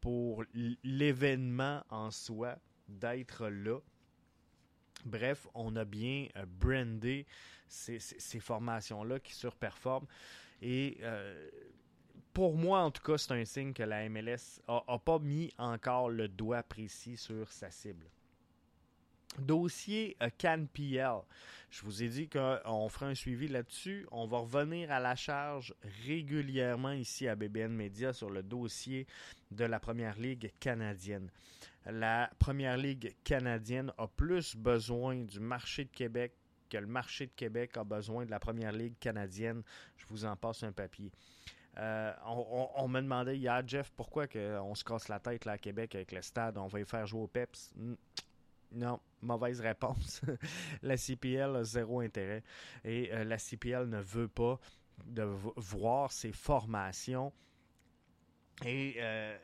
pour 0.01 0.43
l'événement 0.83 1.83
en 1.89 2.11
soi 2.11 2.57
d'être 2.87 3.47
là. 3.47 3.79
Bref, 5.07 5.47
on 5.53 5.75
a 5.75 5.85
bien 5.85 6.27
euh, 6.35 6.45
brandé 6.45 7.25
ces, 7.67 7.99
formations-là 8.39 9.19
qui 9.19 9.33
surperforment. 9.33 10.07
Et 10.61 10.97
euh, 11.01 11.49
pour 12.33 12.55
moi, 12.55 12.81
en 12.81 12.91
tout 12.91 13.01
cas, 13.01 13.17
c'est 13.17 13.31
un 13.33 13.45
signe 13.45 13.73
que 13.73 13.83
la 13.83 14.07
MLS 14.09 14.61
n'a 14.67 14.99
pas 14.99 15.19
mis 15.19 15.51
encore 15.57 16.09
le 16.09 16.27
doigt 16.27 16.63
précis 16.63 17.17
sur 17.17 17.51
sa 17.51 17.71
cible. 17.71 18.05
Dossier 19.39 20.17
euh, 20.21 20.29
CanPL. 20.37 21.21
Je 21.69 21.83
vous 21.83 22.03
ai 22.03 22.07
dit 22.07 22.29
qu'on 22.29 22.87
ferait 22.89 23.07
un 23.07 23.15
suivi 23.15 23.47
là-dessus. 23.47 24.07
On 24.11 24.25
va 24.25 24.39
revenir 24.39 24.91
à 24.91 24.99
la 24.99 25.15
charge 25.15 25.73
régulièrement 26.05 26.93
ici 26.93 27.27
à 27.27 27.35
BBN 27.35 27.73
Media 27.73 28.13
sur 28.13 28.29
le 28.29 28.43
dossier 28.43 29.05
de 29.51 29.65
la 29.65 29.79
Première 29.79 30.17
Ligue 30.17 30.51
canadienne 30.59 31.29
la 31.91 32.29
Première 32.39 32.77
Ligue 32.77 33.15
canadienne 33.23 33.91
a 33.97 34.07
plus 34.07 34.55
besoin 34.55 35.23
du 35.23 35.39
marché 35.39 35.85
de 35.85 35.91
Québec 35.91 36.33
que 36.69 36.77
le 36.77 36.87
marché 36.87 37.27
de 37.27 37.31
Québec 37.31 37.77
a 37.77 37.83
besoin 37.83 38.25
de 38.25 38.31
la 38.31 38.39
Première 38.39 38.73
Ligue 38.73 38.97
canadienne. 38.99 39.63
Je 39.95 40.05
vous 40.09 40.25
en 40.25 40.35
passe 40.35 40.63
un 40.63 40.71
papier. 40.71 41.11
Euh, 41.77 42.11
on, 42.25 42.87
me 42.87 42.99
demandait 43.01 43.37
hier, 43.37 43.61
Jeff, 43.65 43.91
pourquoi 43.95 44.25
on 44.35 44.73
se 44.75 44.83
casse 44.83 45.07
la 45.07 45.19
tête 45.19 45.45
là, 45.45 45.53
à 45.53 45.57
Québec 45.57 45.93
avec 45.95 46.11
le 46.11 46.21
stade, 46.21 46.57
on 46.57 46.67
va 46.67 46.79
y 46.79 46.85
faire 46.85 47.05
jouer 47.05 47.21
au 47.21 47.27
PEPS? 47.27 47.73
Non, 48.71 48.99
mauvaise 49.21 49.61
réponse. 49.61 50.21
la 50.81 50.97
CPL 50.97 51.55
a 51.55 51.63
zéro 51.63 52.01
intérêt 52.01 52.43
et 52.83 53.13
euh, 53.13 53.23
la 53.23 53.37
CPL 53.37 53.87
ne 53.87 53.99
veut 53.99 54.27
pas 54.27 54.59
voir 55.55 56.11
ses 56.11 56.31
formations 56.31 57.31
et 58.65 58.95
euh, 58.97 59.37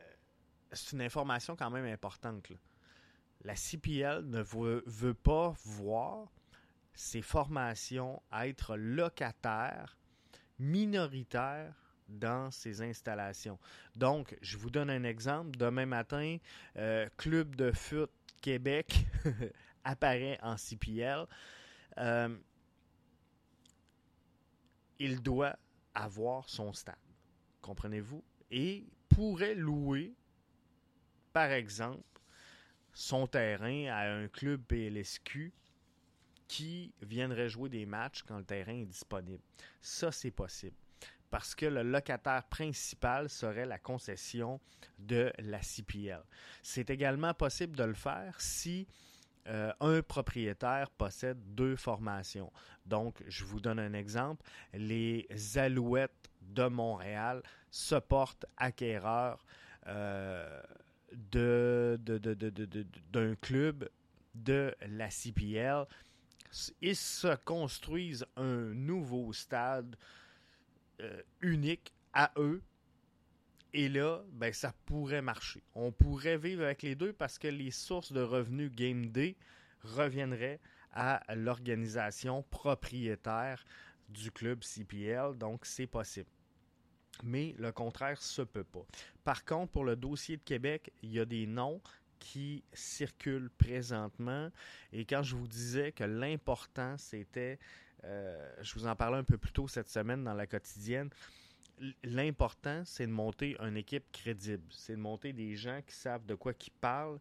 c'est 0.72 0.92
une 0.92 1.02
information 1.02 1.56
quand 1.56 1.70
même 1.70 1.86
importante. 1.86 2.48
La 3.42 3.54
CPL 3.54 4.24
ne 4.24 4.42
veut, 4.42 5.14
pas 5.14 5.54
voir 5.64 6.32
ses 6.94 7.22
formations 7.22 8.22
être 8.32 8.76
locataires 8.76 9.98
minoritaires 10.58 11.74
dans 12.08 12.50
ces 12.50 12.82
installations. 12.82 13.58
Donc, 13.96 14.36
je 14.40 14.56
vous 14.56 14.70
donne 14.70 14.90
un 14.90 15.04
exemple. 15.04 15.56
Demain 15.56 15.86
matin, 15.86 16.38
euh, 16.76 17.08
Club 17.16 17.54
de 17.56 17.72
foot 17.72 18.10
Québec 18.44 19.06
apparaît 19.84 20.38
en 20.42 20.58
CPL. 20.58 21.24
Euh, 21.96 22.36
il 24.98 25.22
doit 25.22 25.56
avoir 25.94 26.46
son 26.50 26.74
stade. 26.74 26.94
Comprenez-vous? 27.62 28.22
Et 28.50 28.84
pourrait 29.08 29.54
louer, 29.54 30.12
par 31.32 31.52
exemple, 31.52 32.02
son 32.92 33.26
terrain 33.26 33.86
à 33.86 34.12
un 34.12 34.28
club 34.28 34.60
PLSQ 34.64 35.50
qui 36.46 36.92
viendrait 37.00 37.48
jouer 37.48 37.70
des 37.70 37.86
matchs 37.86 38.24
quand 38.24 38.36
le 38.36 38.44
terrain 38.44 38.74
est 38.74 38.84
disponible. 38.84 39.42
Ça, 39.80 40.12
c'est 40.12 40.30
possible. 40.30 40.76
Parce 41.34 41.56
que 41.56 41.66
le 41.66 41.82
locataire 41.82 42.44
principal 42.44 43.28
serait 43.28 43.66
la 43.66 43.80
concession 43.80 44.60
de 45.00 45.32
la 45.40 45.58
CPL. 45.58 46.22
C'est 46.62 46.90
également 46.90 47.34
possible 47.34 47.76
de 47.76 47.82
le 47.82 47.94
faire 47.94 48.40
si 48.40 48.86
euh, 49.48 49.72
un 49.80 50.00
propriétaire 50.00 50.90
possède 50.90 51.40
deux 51.56 51.74
formations. 51.74 52.52
Donc, 52.86 53.20
je 53.26 53.42
vous 53.42 53.58
donne 53.58 53.80
un 53.80 53.94
exemple. 53.94 54.48
Les 54.74 55.26
Alouettes 55.56 56.30
de 56.40 56.68
Montréal 56.68 57.42
se 57.68 57.96
portent 57.96 58.46
acquéreurs 58.56 59.44
euh, 59.88 60.62
d'un 61.10 61.98
club 63.40 63.90
de 64.36 64.72
la 64.86 65.10
CPL. 65.10 65.84
Ils 66.80 66.94
se 66.94 67.34
construisent 67.44 68.24
un 68.36 68.72
nouveau 68.72 69.32
stade 69.32 69.96
euh, 71.00 71.22
unique 71.40 71.92
à 72.12 72.32
eux 72.36 72.62
et 73.76 73.88
là, 73.88 74.22
ben, 74.30 74.52
ça 74.52 74.72
pourrait 74.86 75.20
marcher. 75.20 75.60
On 75.74 75.90
pourrait 75.90 76.38
vivre 76.38 76.62
avec 76.62 76.82
les 76.82 76.94
deux 76.94 77.12
parce 77.12 77.40
que 77.40 77.48
les 77.48 77.72
sources 77.72 78.12
de 78.12 78.20
revenus 78.20 78.70
Game 78.70 79.06
Day 79.06 79.36
reviendraient 79.82 80.60
à 80.92 81.20
l'organisation 81.34 82.44
propriétaire 82.50 83.64
du 84.08 84.30
club 84.30 84.62
CPL. 84.62 85.36
Donc, 85.36 85.66
c'est 85.66 85.88
possible. 85.88 86.30
Mais 87.24 87.56
le 87.58 87.72
contraire 87.72 88.22
se 88.22 88.42
peut 88.42 88.64
pas. 88.64 88.86
Par 89.24 89.44
contre, 89.44 89.72
pour 89.72 89.84
le 89.84 89.96
dossier 89.96 90.36
de 90.36 90.42
Québec, 90.42 90.92
il 91.02 91.10
y 91.10 91.18
a 91.18 91.24
des 91.24 91.48
noms 91.48 91.80
qui 92.20 92.62
circulent 92.72 93.50
présentement. 93.50 94.50
Et 94.92 95.04
quand 95.04 95.24
je 95.24 95.34
vous 95.34 95.48
disais 95.48 95.90
que 95.90 96.04
l'important, 96.04 96.96
c'était, 96.96 97.58
euh, 98.04 98.52
je 98.62 98.74
vous 98.74 98.86
en 98.86 98.94
parlais 98.94 99.18
un 99.18 99.24
peu 99.24 99.38
plus 99.38 99.52
tôt 99.52 99.68
cette 99.68 99.88
semaine 99.88 100.24
dans 100.24 100.34
la 100.34 100.46
quotidienne, 100.46 101.10
l'important, 102.02 102.82
c'est 102.84 103.06
de 103.06 103.12
monter 103.12 103.56
une 103.60 103.76
équipe 103.76 104.04
crédible. 104.12 104.64
C'est 104.70 104.94
de 104.94 105.00
monter 105.00 105.32
des 105.32 105.56
gens 105.56 105.80
qui 105.86 105.94
savent 105.94 106.24
de 106.26 106.34
quoi 106.34 106.52
ils 106.66 106.70
parlent. 106.80 107.18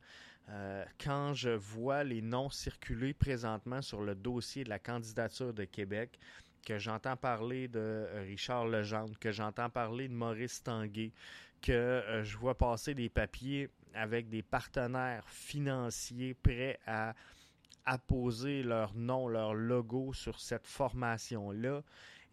Euh, 0.49 0.83
quand 1.01 1.33
je 1.33 1.49
vois 1.49 2.03
les 2.03 2.21
noms 2.21 2.49
circuler 2.49 3.13
présentement 3.13 3.81
sur 3.81 4.01
le 4.01 4.13
dossier 4.13 4.63
de 4.65 4.69
la 4.69 4.79
candidature 4.79 5.53
de 5.53 5.63
Québec, 5.63 6.19
que 6.65 6.77
j'entends 6.77 7.17
parler 7.17 7.67
de 7.67 7.79
euh, 7.79 8.23
Richard 8.27 8.67
Legendre, 8.67 9.17
que 9.19 9.31
j'entends 9.31 9.69
parler 9.69 10.07
de 10.07 10.13
Maurice 10.13 10.61
Tanguay, 10.61 11.11
que 11.61 12.21
je 12.23 12.37
vois 12.37 12.57
passer 12.57 12.93
des 12.93 13.07
papiers 13.07 13.69
avec 13.93 14.27
des 14.27 14.41
partenaires 14.41 15.27
financiers 15.29 16.33
prêts 16.33 16.77
à 16.85 17.13
apposer 17.85 18.63
leur 18.63 18.93
nom, 18.95 19.27
leur 19.27 19.53
logo 19.53 20.13
sur 20.13 20.39
cette 20.39 20.67
formation-là, 20.67 21.83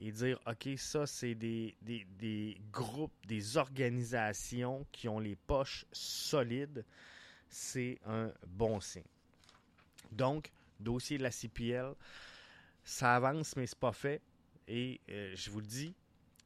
et 0.01 0.13
dire, 0.13 0.41
OK, 0.47 0.69
ça, 0.77 1.07
c'est 1.07 1.35
des, 1.35 1.77
groupes, 2.73 3.13
des 3.27 3.57
organisations 3.57 4.87
qui 4.93 5.09
ont 5.09 5.19
les 5.19 5.37
poches 5.37 5.85
solides, 5.93 6.85
c'est 7.49 7.99
un 8.07 8.33
bon 8.47 8.81
signe. 8.81 9.03
Donc, 10.11 10.51
dossier 10.79 11.19
de 11.19 11.23
la 11.23 11.31
CPL, 11.31 11.95
ça 12.83 13.17
avance, 13.17 13.57
mais 13.57 13.67
c'est 13.67 13.79
pas 13.79 13.93
fait. 13.93 14.23
Et 14.67 15.01
euh, 15.11 15.33
je 15.35 15.51
vous 15.51 15.61
le 15.61 15.67
dis, 15.67 15.95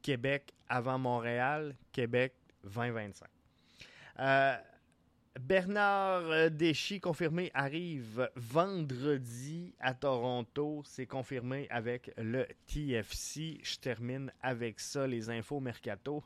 Québec 0.03 0.53
avant 0.69 0.99
Montréal, 0.99 1.77
Québec 1.93 2.35
2025. 2.65 3.29
Euh, 4.19 4.57
Bernard 5.41 6.31
euh, 6.31 6.49
Deschy, 6.49 7.01
confirmé, 7.01 7.51
arrive 7.55 8.31
vendredi 8.37 9.75
à 9.81 9.93
Toronto. 9.93 10.83
C'est 10.85 11.07
confirmé 11.07 11.67
avec 11.71 12.13
le 12.17 12.47
TFC. 12.67 13.59
Je 13.63 13.77
termine 13.77 14.33
avec 14.43 14.79
ça, 14.79 15.07
les 15.07 15.31
infos 15.31 15.59
mercato. 15.61 16.23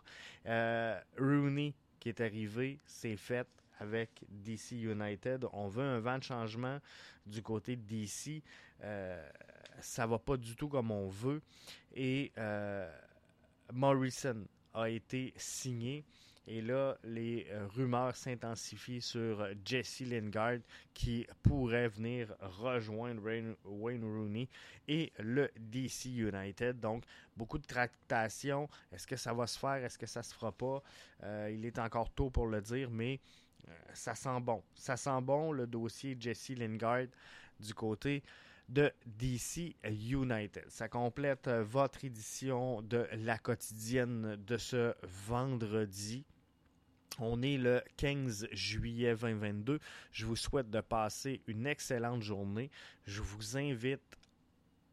Euh, 0.47 1.01
Rooney 1.19 1.75
qui 1.99 2.11
est 2.11 2.21
arrivé, 2.21 2.81
c'est 2.85 3.17
fait 3.17 3.49
avec 3.81 4.11
DC 4.29 4.73
United. 4.73 5.47
On 5.53 5.69
veut 5.69 5.85
un 5.85 6.01
vent 6.01 6.19
de 6.19 6.25
changement 6.25 6.79
du 7.27 7.43
côté 7.43 7.77
de 7.77 7.83
DC. 7.83 8.43
Euh, 8.83 9.29
ça 9.81 10.07
va 10.07 10.19
pas 10.19 10.37
du 10.37 10.57
tout 10.57 10.69
comme 10.69 10.91
on 10.91 11.09
veut. 11.09 11.41
Et 11.95 12.33
euh, 12.39 12.91
Morrison 13.73 14.45
a 14.75 14.89
été 14.89 15.33
signé. 15.37 16.05
Et 16.51 16.63
là, 16.63 16.97
les 17.05 17.47
euh, 17.51 17.67
rumeurs 17.67 18.17
s'intensifient 18.17 19.03
sur 19.03 19.47
Jesse 19.67 20.01
Lingard 20.01 20.61
qui 20.95 21.27
pourrait 21.43 21.89
venir 21.89 22.35
rejoindre 22.41 23.21
Wayne 23.67 24.03
Rooney 24.03 24.49
et 24.89 25.13
le 25.19 25.51
DC 25.59 26.07
United. 26.07 26.81
Donc, 26.81 27.05
beaucoup 27.37 27.59
de 27.59 27.67
tractations. 27.67 28.67
Est-ce 28.91 29.07
que 29.07 29.17
ça 29.17 29.35
va 29.35 29.47
se 29.47 29.59
faire? 29.59 29.85
Est-ce 29.85 29.99
que 29.99 30.07
ça 30.07 30.23
se 30.23 30.33
fera 30.33 30.51
pas? 30.51 30.83
Euh, 31.23 31.51
il 31.53 31.67
est 31.67 31.79
encore 31.79 32.11
tôt 32.15 32.31
pour 32.31 32.47
le 32.47 32.63
dire, 32.63 32.91
mais 32.91 33.21
euh, 33.69 33.73
ça 33.93 34.15
sent 34.15 34.41
bon. 34.41 34.63
Ça 34.75 34.97
sent 34.97 35.21
bon 35.21 35.53
le 35.53 35.67
dossier 35.67 36.17
Jesse 36.19 36.49
Lingard 36.57 37.09
du 37.61 37.75
côté 37.75 38.23
de 38.71 38.91
DC 39.05 39.77
United. 39.85 40.65
Ça 40.69 40.89
complète 40.89 41.49
votre 41.49 42.07
édition 42.07 42.81
de 42.81 43.07
la 43.13 43.37
quotidienne 43.37 44.37
de 44.37 44.57
ce 44.57 44.95
vendredi. 45.27 46.25
On 47.19 47.43
est 47.43 47.57
le 47.57 47.83
15 47.97 48.49
juillet 48.53 49.15
2022. 49.15 49.81
Je 50.13 50.27
vous 50.27 50.37
souhaite 50.37 50.71
de 50.71 50.81
passer 50.81 51.43
une 51.47 51.67
excellente 51.67 52.23
journée. 52.23 52.71
Je 53.07 53.23
vous 53.23 53.57
invite 53.57 54.17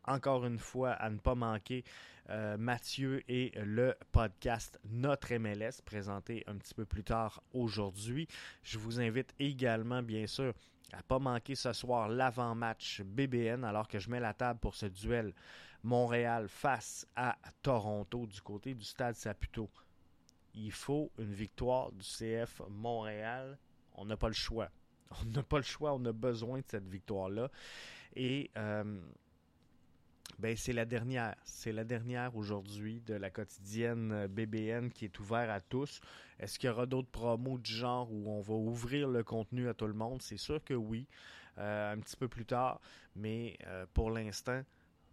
encore 0.06 0.46
une 0.46 0.58
fois 0.58 0.92
à 0.92 1.10
ne 1.10 1.18
pas 1.18 1.36
manquer 1.36 1.84
euh, 2.30 2.58
Mathieu 2.58 3.24
et 3.28 3.52
le 3.56 3.96
podcast 4.12 4.80
Notre 4.86 5.36
MLS 5.36 5.82
présenté 5.84 6.44
un 6.48 6.56
petit 6.56 6.74
peu 6.74 6.86
plus 6.86 7.04
tard 7.04 7.44
aujourd'hui. 7.54 8.28
Je 8.64 8.80
vous 8.80 9.00
invite 9.00 9.34
également, 9.38 10.02
bien 10.02 10.26
sûr, 10.26 10.54
à 10.94 11.04
pas 11.04 11.20
manquer 11.20 11.54
ce 11.54 11.74
soir 11.74 12.10
l'avant-match 12.10 13.02
BBN 13.02 13.64
alors 13.64 13.88
que 13.88 14.00
je 14.00 14.10
mets 14.10 14.20
la 14.20 14.34
table 14.34 14.60
pour 14.60 14.76
ce 14.76 14.88
duel 14.88 15.34
Montréal 15.84 16.48
face 16.48 17.06
à 17.16 17.38
Toronto 17.62 18.26
du 18.26 18.42
côté 18.42 18.74
du 18.74 18.84
stade 18.84 19.16
Saputo 19.16 19.70
il 20.56 20.72
faut 20.72 21.12
une 21.18 21.34
victoire 21.34 21.92
du 21.92 22.04
CF 22.04 22.62
Montréal. 22.70 23.58
On 23.94 24.06
n'a 24.06 24.18
pas 24.18 24.28
le 24.28 24.34
choix. 24.34 24.70
On 25.22 25.26
n'a 25.26 25.44
pas 25.44 25.58
le 25.58 25.64
choix, 25.64 25.94
on 25.94 26.04
a 26.06 26.12
besoin 26.12 26.60
de 26.60 26.66
cette 26.68 26.88
victoire-là. 26.88 27.52
Et 28.16 28.50
euh, 28.58 29.00
ben, 30.40 30.58
c'est 30.58 30.74
la 30.74 30.84
dernière. 30.84 31.36
C'est 31.44 31.72
la 31.72 31.84
dernière 31.84 32.36
aujourd'hui 32.36 33.02
de 33.02 33.14
la 33.14 33.30
quotidienne 33.30 34.28
BBN 34.28 34.90
qui 34.90 35.06
est 35.06 35.20
ouverte 35.20 35.50
à 35.50 35.62
tous. 35.62 36.02
Est-ce 36.40 36.58
qu'il 36.58 36.70
y 36.70 36.74
aura 36.74 36.88
d'autres 36.88 37.10
promos 37.10 37.60
du 37.60 37.72
genre 37.72 38.12
où 38.12 38.30
on 38.32 38.42
va 38.42 38.56
ouvrir 38.56 39.08
le 39.08 39.24
contenu 39.24 39.70
à 39.70 39.74
tout 39.74 39.88
le 39.88 39.94
monde? 39.94 40.22
C'est 40.22 40.38
sûr 40.38 40.62
que 40.64 40.74
oui. 40.74 41.08
Euh, 41.58 41.94
un 41.94 42.00
petit 42.00 42.18
peu 42.18 42.28
plus 42.28 42.46
tard. 42.46 42.82
Mais 43.16 43.58
euh, 43.68 43.86
pour 43.94 44.12
l'instant, 44.12 44.62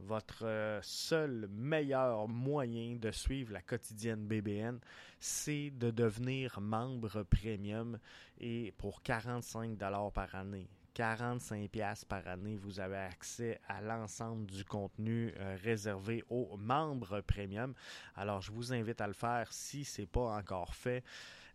votre 0.02 0.44
euh, 0.44 0.80
seul 0.82 1.48
meilleur 1.50 2.28
moyen 2.28 2.96
de 2.96 3.10
suivre 3.10 3.52
la 3.52 3.62
quotidienne 3.62 4.26
BBN, 4.26 4.78
c'est 5.20 5.70
de 5.70 5.90
devenir 5.90 6.60
membre 6.60 7.22
premium 7.22 7.98
et 8.40 8.72
pour 8.78 9.02
45 9.02 9.76
dollars 9.76 10.12
par 10.12 10.34
année. 10.34 10.68
45 10.94 11.70
pièces 11.70 12.04
par 12.04 12.26
année, 12.28 12.56
vous 12.56 12.80
avez 12.80 12.98
accès 12.98 13.60
à 13.66 13.80
l'ensemble 13.80 14.46
du 14.46 14.64
contenu 14.64 15.32
euh, 15.38 15.56
réservé 15.62 16.22
aux 16.28 16.56
membres 16.58 17.22
premium. 17.22 17.72
Alors, 18.14 18.42
je 18.42 18.52
vous 18.52 18.74
invite 18.74 19.00
à 19.00 19.06
le 19.06 19.14
faire 19.14 19.52
si 19.52 19.84
ce 19.84 20.02
n'est 20.02 20.06
pas 20.06 20.36
encore 20.36 20.74
fait 20.74 21.02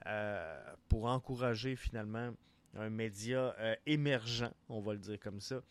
euh, 0.07 0.59
pour 0.89 1.05
encourager 1.05 1.75
finalement 1.75 2.31
un 2.75 2.89
média 2.89 3.55
émergent, 3.85 4.51
on 4.69 4.81
va 4.81 4.93
le 4.93 4.99
dire 4.99 5.19
comme 5.19 5.39
ça, 5.39 5.61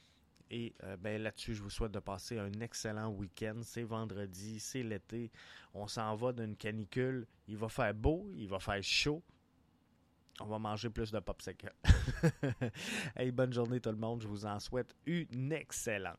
et 0.50 0.74
euh, 0.84 0.96
ben, 0.96 1.20
là-dessus, 1.20 1.54
je 1.54 1.62
vous 1.62 1.70
souhaite 1.70 1.92
de 1.92 1.98
passer 1.98 2.38
un 2.38 2.52
excellent 2.60 3.08
week-end. 3.10 3.60
C'est 3.62 3.82
vendredi, 3.82 4.60
c'est 4.60 4.82
l'été. 4.82 5.30
On 5.74 5.86
s'en 5.86 6.14
va 6.14 6.32
d'une 6.32 6.56
canicule. 6.56 7.26
Il 7.48 7.56
va 7.56 7.68
faire 7.68 7.94
beau, 7.94 8.30
il 8.34 8.48
va 8.48 8.58
faire 8.58 8.82
chaud. 8.82 9.22
On 10.40 10.46
va 10.46 10.58
manger 10.58 10.90
plus 10.90 11.10
de 11.10 11.18
popsicle. 11.18 11.72
hey, 13.16 13.30
bonne 13.32 13.52
journée 13.52 13.80
tout 13.80 13.90
le 13.90 13.96
monde. 13.96 14.20
Je 14.20 14.28
vous 14.28 14.44
en 14.44 14.60
souhaite 14.60 14.94
une 15.06 15.52
excellente. 15.52 16.18